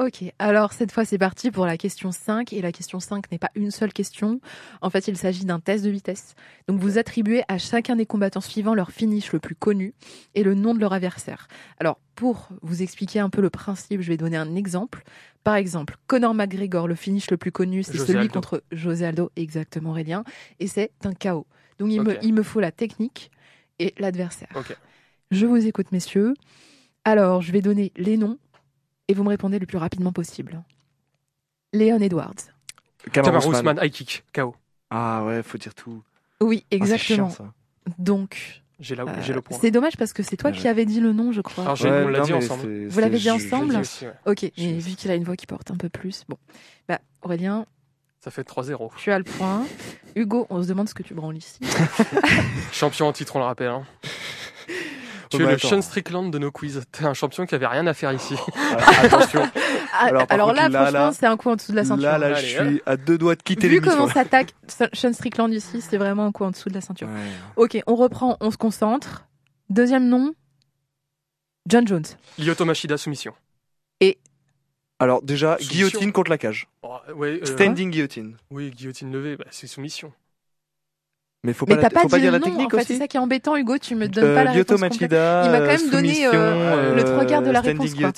[0.00, 3.38] Ok, alors cette fois c'est parti pour la question 5 et la question 5 n'est
[3.38, 4.40] pas une seule question.
[4.80, 6.36] En fait, il s'agit d'un test de vitesse.
[6.68, 9.92] Donc vous attribuez à chacun des combattants suivants leur finish le plus connu
[10.34, 11.48] et le nom de leur adversaire.
[11.78, 15.02] Alors pour vous expliquer un peu le principe, je vais donner un exemple.
[15.44, 18.32] Par exemple, Conor McGregor, le finish le plus connu, c'est celui Aldo.
[18.32, 20.24] contre José Aldo, exactement Aurélien,
[20.60, 21.46] et c'est un KO.
[21.78, 23.30] Donc il, me, il me faut la technique
[23.78, 24.48] et l'adversaire.
[24.54, 24.74] Ok.
[25.30, 26.32] Je vous écoute messieurs.
[27.04, 28.38] Alors, je vais donner les noms
[29.10, 30.62] et vous me répondez le plus rapidement possible.
[31.72, 32.34] Léon Edwards.
[33.16, 33.36] Usman.
[33.52, 34.54] Usman, high kick, KO.
[34.90, 36.02] Ah ouais, faut dire tout.
[36.40, 37.28] Oui, Ah, exactement.
[37.28, 37.52] chiant, ça.
[37.98, 39.58] Donc, J'ai la- euh, j'ai le point.
[39.60, 40.56] c'est dommage parce que c'est toi Ouais.
[40.56, 41.64] qui avais dit le nom, je crois.
[41.64, 42.86] Alors, Ouais, on l'a dit ensemble.
[42.88, 44.12] Vous l'avez dit ensemble aussi, ouais.
[44.26, 46.36] Ok, mais vu qu'il a une voix qui porte un peu plus, bon.
[46.88, 47.66] Bah, Aurélien,
[48.20, 48.92] Ça fait 3-0.
[48.96, 49.66] tu as le point.
[50.14, 51.58] Hugo, on se demande ce que tu branles ici.
[52.72, 53.68] Champion en titre, on le rappelle.
[53.68, 53.84] hein.
[55.30, 55.68] Tu Oh, es bah, le attends.
[55.68, 56.82] Sean Strickland de nos quiz.
[56.90, 58.34] T'es un champion qui avait rien à faire ici.
[58.62, 59.48] Ah, Attention.
[59.92, 62.02] Ah, Alors, là, franchement, c'est un coup en dessous de la ceinture.
[62.04, 64.54] Là, là, Allez, je suis à deux doigts de quitter Vu comment s'attaque
[64.92, 67.08] Sean Strickland ici, c'est vraiment un coup en dessous de la ceinture.
[67.08, 67.14] Ouais.
[67.56, 69.26] Ok, on reprend, on se concentre.
[69.68, 70.34] Deuxième nom,
[71.68, 72.04] John Jones.
[72.38, 73.32] Lyoto Machida, soumission.
[75.02, 75.72] Alors déjà, Soumission.
[75.72, 76.68] guillotine contre la cage.
[76.82, 78.36] Oh, ouais, euh, Standing guillotine.
[78.50, 80.12] Oui, guillotine levée, bah, c'est soumission.
[81.42, 82.76] Mais faut Mais pas, t'as la, pas faut pas dire la nom, technique en fait,
[82.82, 84.90] aussi c'est ça qui est embêtant, Hugo, tu me donnes Euh, pas la Lyoto réponse
[84.98, 85.10] complète.
[85.12, 88.12] Machida, Il m'a quand même euh, donné, euh, le trois quarts de la réponse, quoi.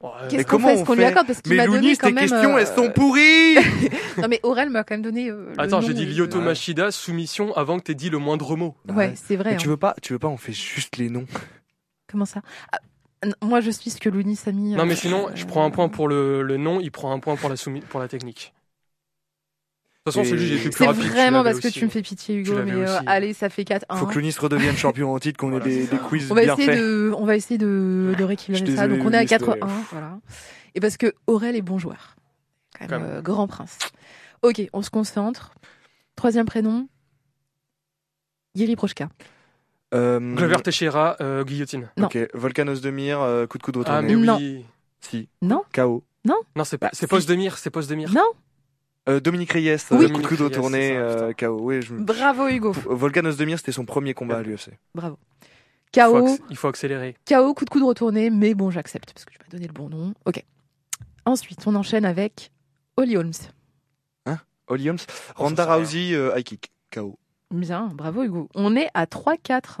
[0.00, 1.96] Qu'est-ce Mais qu'on comment fait qu'on lui fait accorde Parce qu'il Mais m'a donné Lounis,
[1.96, 2.28] quand tes même...
[2.28, 3.56] questions, euh, elles sont pourries
[4.18, 6.44] Non mais Aurel m'a quand même donné euh, Attends, nom j'ai dit Lyoto Ouais.
[6.44, 8.76] Machida, soumission, avant que t'aies dit le moindre mot.
[8.88, 9.52] Ouais, c'est vrai.
[9.52, 9.70] Mais tu hein.
[9.70, 11.26] veux pas, tu veux pas, on fait juste les noms.
[12.08, 12.42] Comment ça?
[12.70, 12.78] Ah,
[13.42, 14.74] Moi, je suis ce que Lounis a mis.
[14.74, 17.18] Non, euh, mais sinon, je prends un point pour le, le nom, il prend un
[17.18, 17.56] point pour la,
[17.88, 18.54] pour la technique.
[20.08, 21.02] De toute façon, Et- c'est lui, j'ai été plus C'est rapide.
[21.02, 22.54] tu vraiment parce que tu me fais pitié, Hugo.
[22.64, 23.96] Mais euh, allez, ça fait 4-1.
[23.96, 26.42] Faut que Lounis redevienne champion en titre, qu'on ait des, c'est des quiz On va
[26.44, 26.78] bien essayer faits.
[26.80, 28.82] de, on va essayer de, de rééquilibrer ça.
[28.86, 30.18] désolé, Donc on est à Lounis, 4-1, mais- voilà.
[30.74, 32.16] Et parce que Aurel est bon joueur,
[32.78, 33.16] quand même, Quand même.
[33.18, 33.78] euh, grand prince.
[34.42, 35.52] Ok, on se concentre.
[36.16, 36.88] Troisième prénom,
[38.54, 39.08] Yeri Prochka.
[39.94, 41.88] Euh, Glover Teixeira, euh, guillotine.
[41.96, 42.06] Non.
[42.06, 44.14] Ok, Volcanos de Mire, euh, coup de coude Ah, retourné.
[44.16, 44.36] mais Non.
[44.36, 44.64] oui.
[45.00, 46.04] Si, Non, KO.
[46.24, 47.06] Non, c'est Bah, c'est si.
[47.06, 48.12] poste de mire, c'est poste de mire.
[48.12, 48.26] non.
[49.08, 50.04] Euh, Dominique Reyes, Oui.
[50.04, 51.32] euh, coup de coude ça, euh.
[51.32, 51.58] KO.
[51.62, 51.94] Oui, je...
[51.94, 52.72] Bravo Hugo.
[52.72, 54.70] Volcanos de Mire, c'était son premier combat à l'UFC.
[54.94, 55.18] Bravo.
[55.94, 57.16] Il faut, KO, il faut accélérer.
[57.26, 59.88] KO, coup de coude retourné, mais bon, j'accepte parce que tu m'as donné le bon
[59.88, 60.12] nom.
[60.26, 60.44] Ok.
[61.24, 62.50] Ensuite, on enchaîne avec
[62.96, 63.32] Holly Holmes.
[64.70, 64.98] Holly Holmes,
[65.38, 67.18] Oh, Ronda Rousey, euh, high kick, KO.
[67.50, 68.50] Bien, bravo Hugo.
[68.54, 69.80] On est à 3-4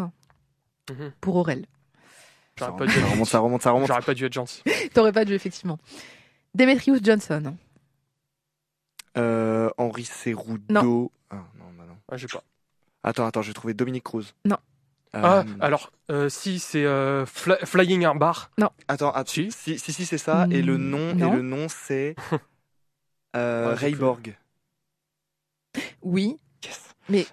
[0.90, 1.12] Mhm.
[1.20, 1.66] pour Aurel.
[2.58, 3.88] Ça remonte, ça remonte, ça remonte.
[3.88, 4.62] j'aurais pas dû être gentil.
[4.94, 5.76] T'aurais pas dû, effectivement.
[6.54, 7.54] Demetrius Johnson.
[9.18, 10.60] Euh, Henri Cerudo.
[10.70, 11.10] Non.
[11.30, 11.96] Ah, non, bah non.
[12.10, 12.42] Ah, j'ai pas.
[13.02, 14.34] Attends, attends, j'ai trouvé Dominique Cruz.
[14.44, 14.56] Non.
[15.14, 18.50] Euh, Ah, alors, euh, si c'est euh, Fly- Flying Bar.
[18.88, 19.30] Attends, attends.
[19.32, 19.50] Si.
[19.50, 20.46] Si, si, si, c'est ça.
[20.50, 21.32] Et le Mm, nom, non.
[21.32, 22.14] et le nom, c'est
[23.36, 24.00] euh, Ouais, j'ai Ray plus.
[24.00, 24.36] Borg.
[26.02, 26.38] Oui,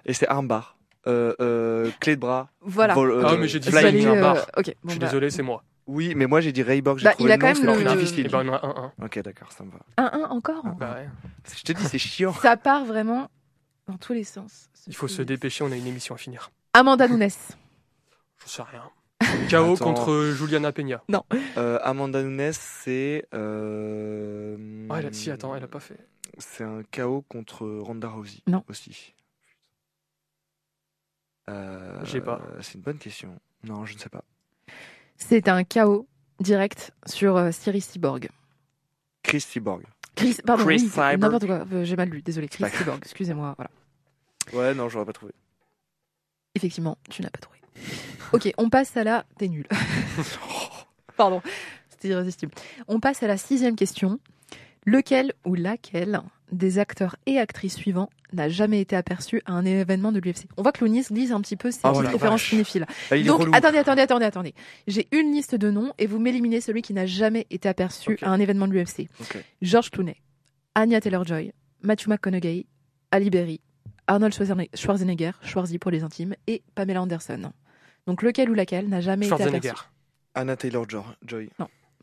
[0.04, 0.76] Et c'est armbar.
[1.06, 2.50] Euh, euh, clé de bras.
[2.60, 2.94] voilà.
[2.94, 4.46] Vol- euh, Ah, mais j'ai dit Je Flying aller, Flying euh, Bar.
[4.56, 5.62] Ok, Je bon, suis bah, désolé, c'est moi.
[5.86, 6.98] Oui, mais moi j'ai dit Ray Borg.
[6.98, 8.26] J'ai Bah, trouvé il a le quand nom, même c'est le- plus Euh, difficile.
[8.26, 9.04] Et ben, on a un 1.
[9.04, 9.78] Ok, d'accord, ça me va.
[9.96, 11.08] 1-1 encore Bah ouais.
[11.56, 12.32] Je te dis, c'est chiant.
[12.34, 13.30] Ça part vraiment
[13.86, 14.68] dans tous les sens.
[14.88, 16.50] Il faut se dépêcher, on a une émission à finir.
[16.74, 17.20] Amanda Nunes.
[18.40, 18.82] J'en sais rien.
[19.50, 19.76] KO Attends.
[19.76, 21.02] contre Juliana Peña.
[21.56, 23.26] Euh, Amanda Nunes, c'est.
[23.34, 25.98] Euh, Ah, elle a, si, attends, elle a pas fait.
[26.38, 28.40] C'est un KO contre Ronda Rousey.
[28.46, 28.62] Non.
[28.68, 29.14] Aussi.
[31.48, 32.42] Euh, J'ai pas.
[32.60, 33.38] C'est une bonne question.
[33.64, 34.22] Non, je ne sais pas.
[35.18, 36.06] C'est un chaos
[36.40, 38.28] direct sur euh, Cyril Cyborg.
[39.22, 39.84] Chris Cyborg.
[40.14, 41.18] Chris, pardon, Chris oui, Cyborg.
[41.18, 42.48] n'importe quoi, euh, j'ai mal lu, désolé.
[42.48, 42.64] Chris.
[42.70, 43.70] Cyborg, excusez-moi, voilà.
[44.52, 45.32] Ouais, non, j'aurais pas trouvé.
[46.54, 47.58] Effectivement, tu n'as pas trouvé.
[48.32, 49.24] Ok, on passe à la...
[49.38, 49.66] T'es nul.
[51.16, 51.42] Pardon,
[51.88, 52.52] c'était irrésistible.
[52.88, 54.18] On passe à la sixième question.
[54.86, 56.20] Lequel ou laquelle
[56.52, 60.62] des acteurs et actrices suivants n'a jamais été aperçu à un événement de l'UFC On
[60.62, 62.86] voit que Lounis lise un petit peu ses Ah, petites cinéphiles.
[63.10, 64.54] Ah, Donc, attendez, attendez, attendez, attendez.
[64.86, 68.30] J'ai une liste de noms et vous m'éliminez celui qui n'a jamais été aperçu à
[68.30, 69.08] un événement de l'UFC.
[69.60, 70.22] George Clooney,
[70.76, 72.66] Anya Taylor-Joy, Matthew McConaughey,
[73.10, 73.60] Ali Berry,
[74.06, 74.32] Arnold
[74.74, 77.50] Schwarzenegger, Schwarzy pour les intimes, et Pamela Anderson.
[78.06, 79.68] Donc lequel ou laquelle n'a jamais été Schwarzenegger.
[79.70, 79.88] aperçu?
[80.34, 81.50] Anna Taylor Joy.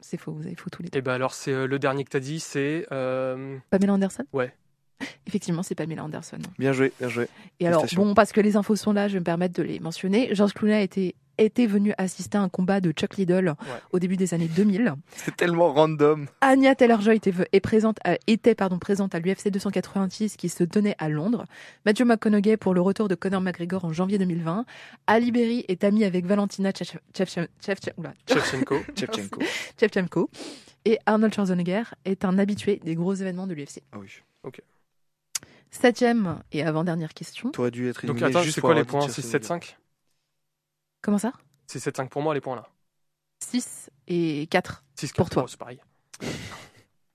[0.05, 0.99] C'est faux, vous avez faux tous les deux.
[0.99, 2.85] Et ben alors, c'est euh, le dernier que t'as dit, c'est.
[2.91, 4.25] euh, Pamela Anderson?
[4.33, 4.53] Ouais.
[5.27, 6.39] Effectivement, c'est Pamela Anderson.
[6.59, 7.27] Bien joué, bien joué.
[7.61, 9.79] Et alors, bon, parce que les infos sont là, je vais me permettre de les
[9.79, 10.35] mentionner.
[10.35, 13.53] George Clooney a été, était venu assister à un combat de Chuck Liddell
[13.91, 14.93] au début des années 2000.
[15.15, 16.27] C'est tellement random.
[16.41, 20.95] Anya Taylor-Joy était, est présente à- était pardon, présente à l'UFC 286 qui se tenait
[20.99, 21.45] à Londres.
[21.85, 24.65] Matthew McConaughey pour le retour de Conor McGregor en janvier 2020.
[25.07, 27.47] Ali Berry est ami avec Valentina Shevchenko.
[28.27, 28.75] Chevchenko.
[29.79, 30.29] Shevchenko.
[30.85, 33.81] Et Arnold Schwarzenegger est un habitué des gros événements de l'UFC.
[33.93, 34.09] Ah oui.
[35.71, 37.49] Septième et avant-dernière question.
[37.51, 39.31] T'aurais dû être Donc attends, juste c'est quoi les points 6, Schwarzenegger.
[39.31, 39.77] 7, 5
[41.03, 41.33] Comment ça?
[41.67, 42.67] 6, 7, 5 pour moi, les points là.
[43.43, 44.83] 6 et 4.
[44.95, 45.45] 6, Pour toi.
[45.47, 45.79] c'est pareil.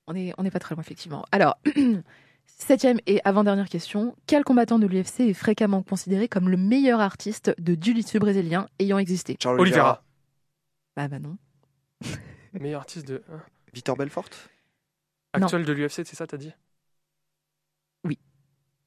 [0.06, 1.24] On n'est on est pas très loin, effectivement.
[1.32, 1.58] Alors,
[2.46, 4.14] septième et avant-dernière question.
[4.26, 8.98] Quel combattant de l'UFC est fréquemment considéré comme le meilleur artiste de jiu-jitsu brésilien ayant
[8.98, 9.36] existé?
[9.42, 10.04] Charles Oliveira.
[10.96, 11.36] Bah, bah non.
[12.52, 13.22] Meilleur artiste de.
[13.32, 14.28] hein, Victor Belfort?
[15.32, 16.52] Actuel de l'UFC, c'est ça, t'as dit?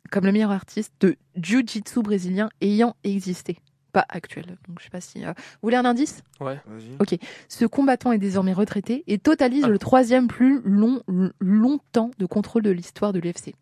[0.10, 3.58] Comme le meilleur artiste de jiu-jitsu brésilien ayant existé.
[3.92, 4.46] Pas actuel.
[4.68, 5.26] Donc, je sais pas si.
[5.26, 6.24] euh, Vous voulez un indice?
[6.40, 6.60] Ouais.
[6.66, 7.20] Vas-y.
[7.50, 9.70] Ce combattant est désormais retraité et totalise Ah.
[9.70, 11.04] le troisième plus long,
[11.40, 13.54] long temps de contrôle de l'histoire de l'UFC.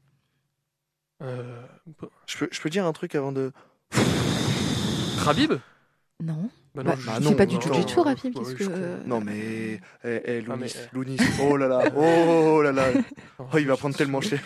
[1.21, 1.61] Euh...
[2.27, 3.51] Je peux, je peux dire un truc avant de.
[5.25, 5.53] Khabib?
[6.21, 6.49] Non.
[6.75, 8.37] Bah Bah, je- bah c'est non, pas du non, non, Rapide.
[8.37, 8.63] ouais, je que.
[8.65, 8.77] crois.
[9.05, 9.79] Non mais.
[10.03, 10.89] Eh, eh, Ah, Lounis, mais.
[10.93, 11.17] Lounis.
[11.41, 11.83] Oh là là.
[11.95, 12.85] Oh là là.
[13.39, 14.39] Oh, Oh, il va prendre tellement cher.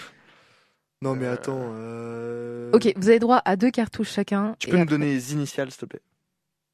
[1.04, 1.34] Non mais Euh.
[1.34, 1.60] attends.
[1.76, 4.56] euh, Ok, vous avez droit à deux cartouches chacun.
[4.58, 6.01] Tu peux nous après- donner les initiales, s'il te plaît?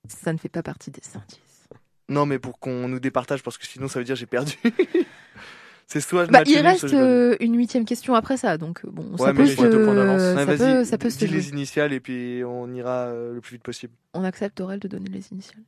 [0.08, 1.68] Ça ne fait pas partie des indices.
[2.10, 4.54] Non, mais pour qu'on nous départage, parce que sinon ça veut dire j'ai perdu.
[5.88, 9.18] c'est soit Bah, il reste soit euh, une huitième question après ça, donc euh, bon,
[9.18, 10.22] ça peut se, d'avance.
[10.22, 13.42] ça peut, vas-y, ça peut se dis les initiales et puis on ira euh, le
[13.42, 13.94] plus vite possible.
[14.14, 15.64] On accepte Aurel de donner les initiales?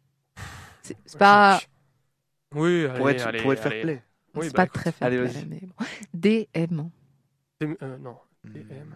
[0.84, 1.60] C'est pas,
[2.56, 3.82] Oui, allez, pour être, allez, pour être fair allez.
[3.82, 4.04] play.
[4.36, 5.86] Oui, c'est bah, pas très fair play, mais bon.
[6.14, 6.90] DM.
[7.60, 8.18] DM, euh, non.
[8.46, 8.94] DM.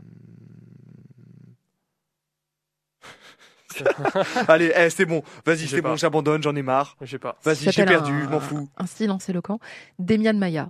[4.48, 5.22] Allez, eh, c'est bon.
[5.46, 5.90] Vas-y, c'est pas.
[5.90, 6.96] bon, j'abandonne, j'en ai marre.
[7.02, 7.38] J'ai pas.
[7.44, 8.70] Vas-y, j'ai perdu, un- je m'en fous.
[8.78, 9.60] Un silence éloquent.
[10.00, 10.70] Demian Maya.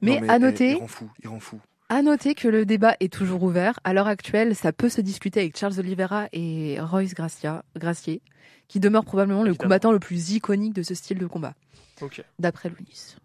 [0.00, 1.60] Mais, Non, à eh, noter, il rend fou, il rend fou.
[1.88, 3.78] à noter que le débat est toujours ouvert.
[3.84, 8.20] À l'heure actuelle, ça peut se discuter avec Charles Oliveira et Royce Gracia, Gracier,
[8.66, 11.54] qui demeure probablement le combattant le plus iconique de ce style de combat,
[12.40, 13.16] d'après Lounis.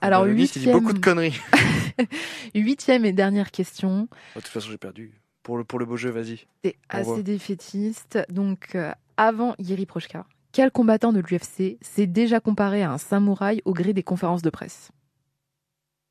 [0.00, 1.40] Alors, Bah, le il dit beaucoup de huitième, conneries.
[2.54, 4.02] huitième et dernière question.
[4.34, 5.12] De toute façon, j'ai perdu.
[5.42, 6.46] Pour le, pour le beau jeu, vas-y.
[6.64, 8.18] C'est assez défaitiste.
[8.28, 13.62] Donc, euh, avant Yeri Prochka, quel combattant de l'UFC s'est déjà comparé à un samouraï
[13.64, 14.90] au gré des conférences de presse?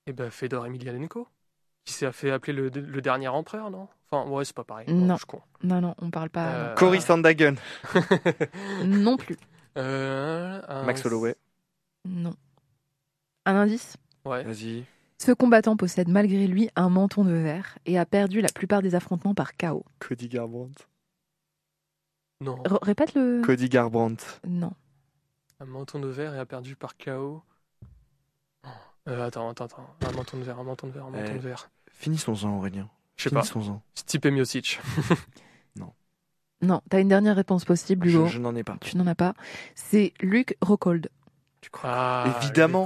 [0.08, 1.28] Et ben Fedor Emelianenko,
[1.86, 3.88] qui s'est fait appeler le, le dernier empereur, non?
[4.12, 4.92] Enfin, ouais, c'est pas pareil.
[4.92, 5.14] Non.
[5.16, 5.42] je suis con.
[5.62, 6.48] Non, non, on parle pas.
[6.48, 7.56] Euh, Cory Sandhagen,
[8.86, 9.38] Non plus.
[9.78, 11.36] Euh, un- Max Holloway.
[12.06, 12.34] Non.
[13.46, 14.44] Un indice Ouais.
[14.44, 14.84] Vas-y.
[15.18, 18.96] Ce combattant possède malgré lui un menton de verre et a perdu la plupart des
[18.96, 19.84] affrontements par KO.
[20.00, 20.88] Cody Garbrandt.
[22.42, 22.56] Non.
[22.64, 23.42] R- répète le.
[23.44, 24.24] Cody Garbrandt.
[24.48, 24.72] Non.
[25.60, 27.44] Un menton de verre et a perdu par KO.
[29.08, 29.96] Euh, attends, attends, attends.
[30.08, 31.34] Un menton de verre, un menton de verre, un menton Eh.
[31.34, 31.70] de verre.
[31.92, 32.90] Finissons-en, Aurélien.
[33.18, 33.42] Je sais pas.
[33.44, 33.82] Finissons-en.
[33.96, 34.80] Stipe Miocic.
[36.62, 38.28] Non, t'as une dernière réponse possible, Je, Hugo.
[38.28, 38.76] je n'en ai pas.
[38.82, 39.34] Tu n'en as pas.
[39.76, 41.10] C'est Luke Rockhold.
[41.62, 42.86] Tu crois Ah, Évidemment.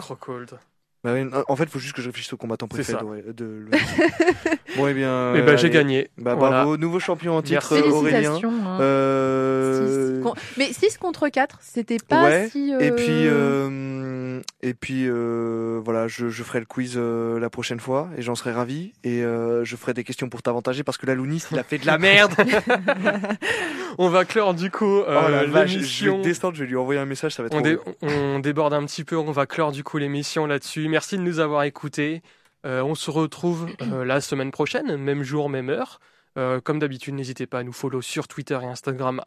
[1.03, 3.03] Bah oui, En fait, il faut juste que je réfléchisse au combattant préféré
[3.35, 3.71] de Louis.
[4.77, 5.33] Bon, eh bien.
[5.35, 6.09] Eh euh, ben, j'ai gagné.
[6.17, 6.57] Bah Voilà.
[6.63, 7.87] bravo, nouveau champion en titre, Merci.
[7.87, 8.33] euh, Aurélien.
[8.43, 8.79] Hein.
[8.81, 12.73] Euh, Six con- Mais 6 contre 4, c'était pas ouais, si.
[12.73, 17.51] euh, Et puis, euh, Et puis euh, voilà, je, je ferai le quiz euh, la
[17.51, 18.93] prochaine fois et j'en serai ravi.
[19.03, 21.77] Et euh, je ferai des questions pour t'avantager parce que la Lounis, il a fait
[21.77, 22.33] de la merde.
[23.99, 26.17] On va clore du coup euh, oh la vache, je l'émission.
[26.17, 28.09] vais descendre, je vais lui envoyer un message, ça va être On, trop dé- bien.
[28.09, 30.87] on déborde un petit peu, on va clore du coup l'émission là-dessus.
[30.93, 32.21] Merci de nous avoir écoutés.
[32.67, 35.99] Euh, on se retrouve euh, la semaine prochaine, même jour, même heure.
[36.37, 39.19] Euh, comme d'habitude, n'hésitez pas à nous follow sur Twitter et Instagram,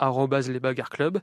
[0.89, 1.19] club.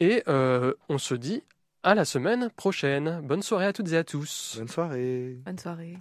[0.00, 1.44] Et euh, on se dit
[1.84, 3.20] à la semaine prochaine.
[3.22, 4.56] Bonne soirée à toutes et à tous.
[4.58, 5.38] Bonne soirée.
[5.46, 5.96] Bonne soirée.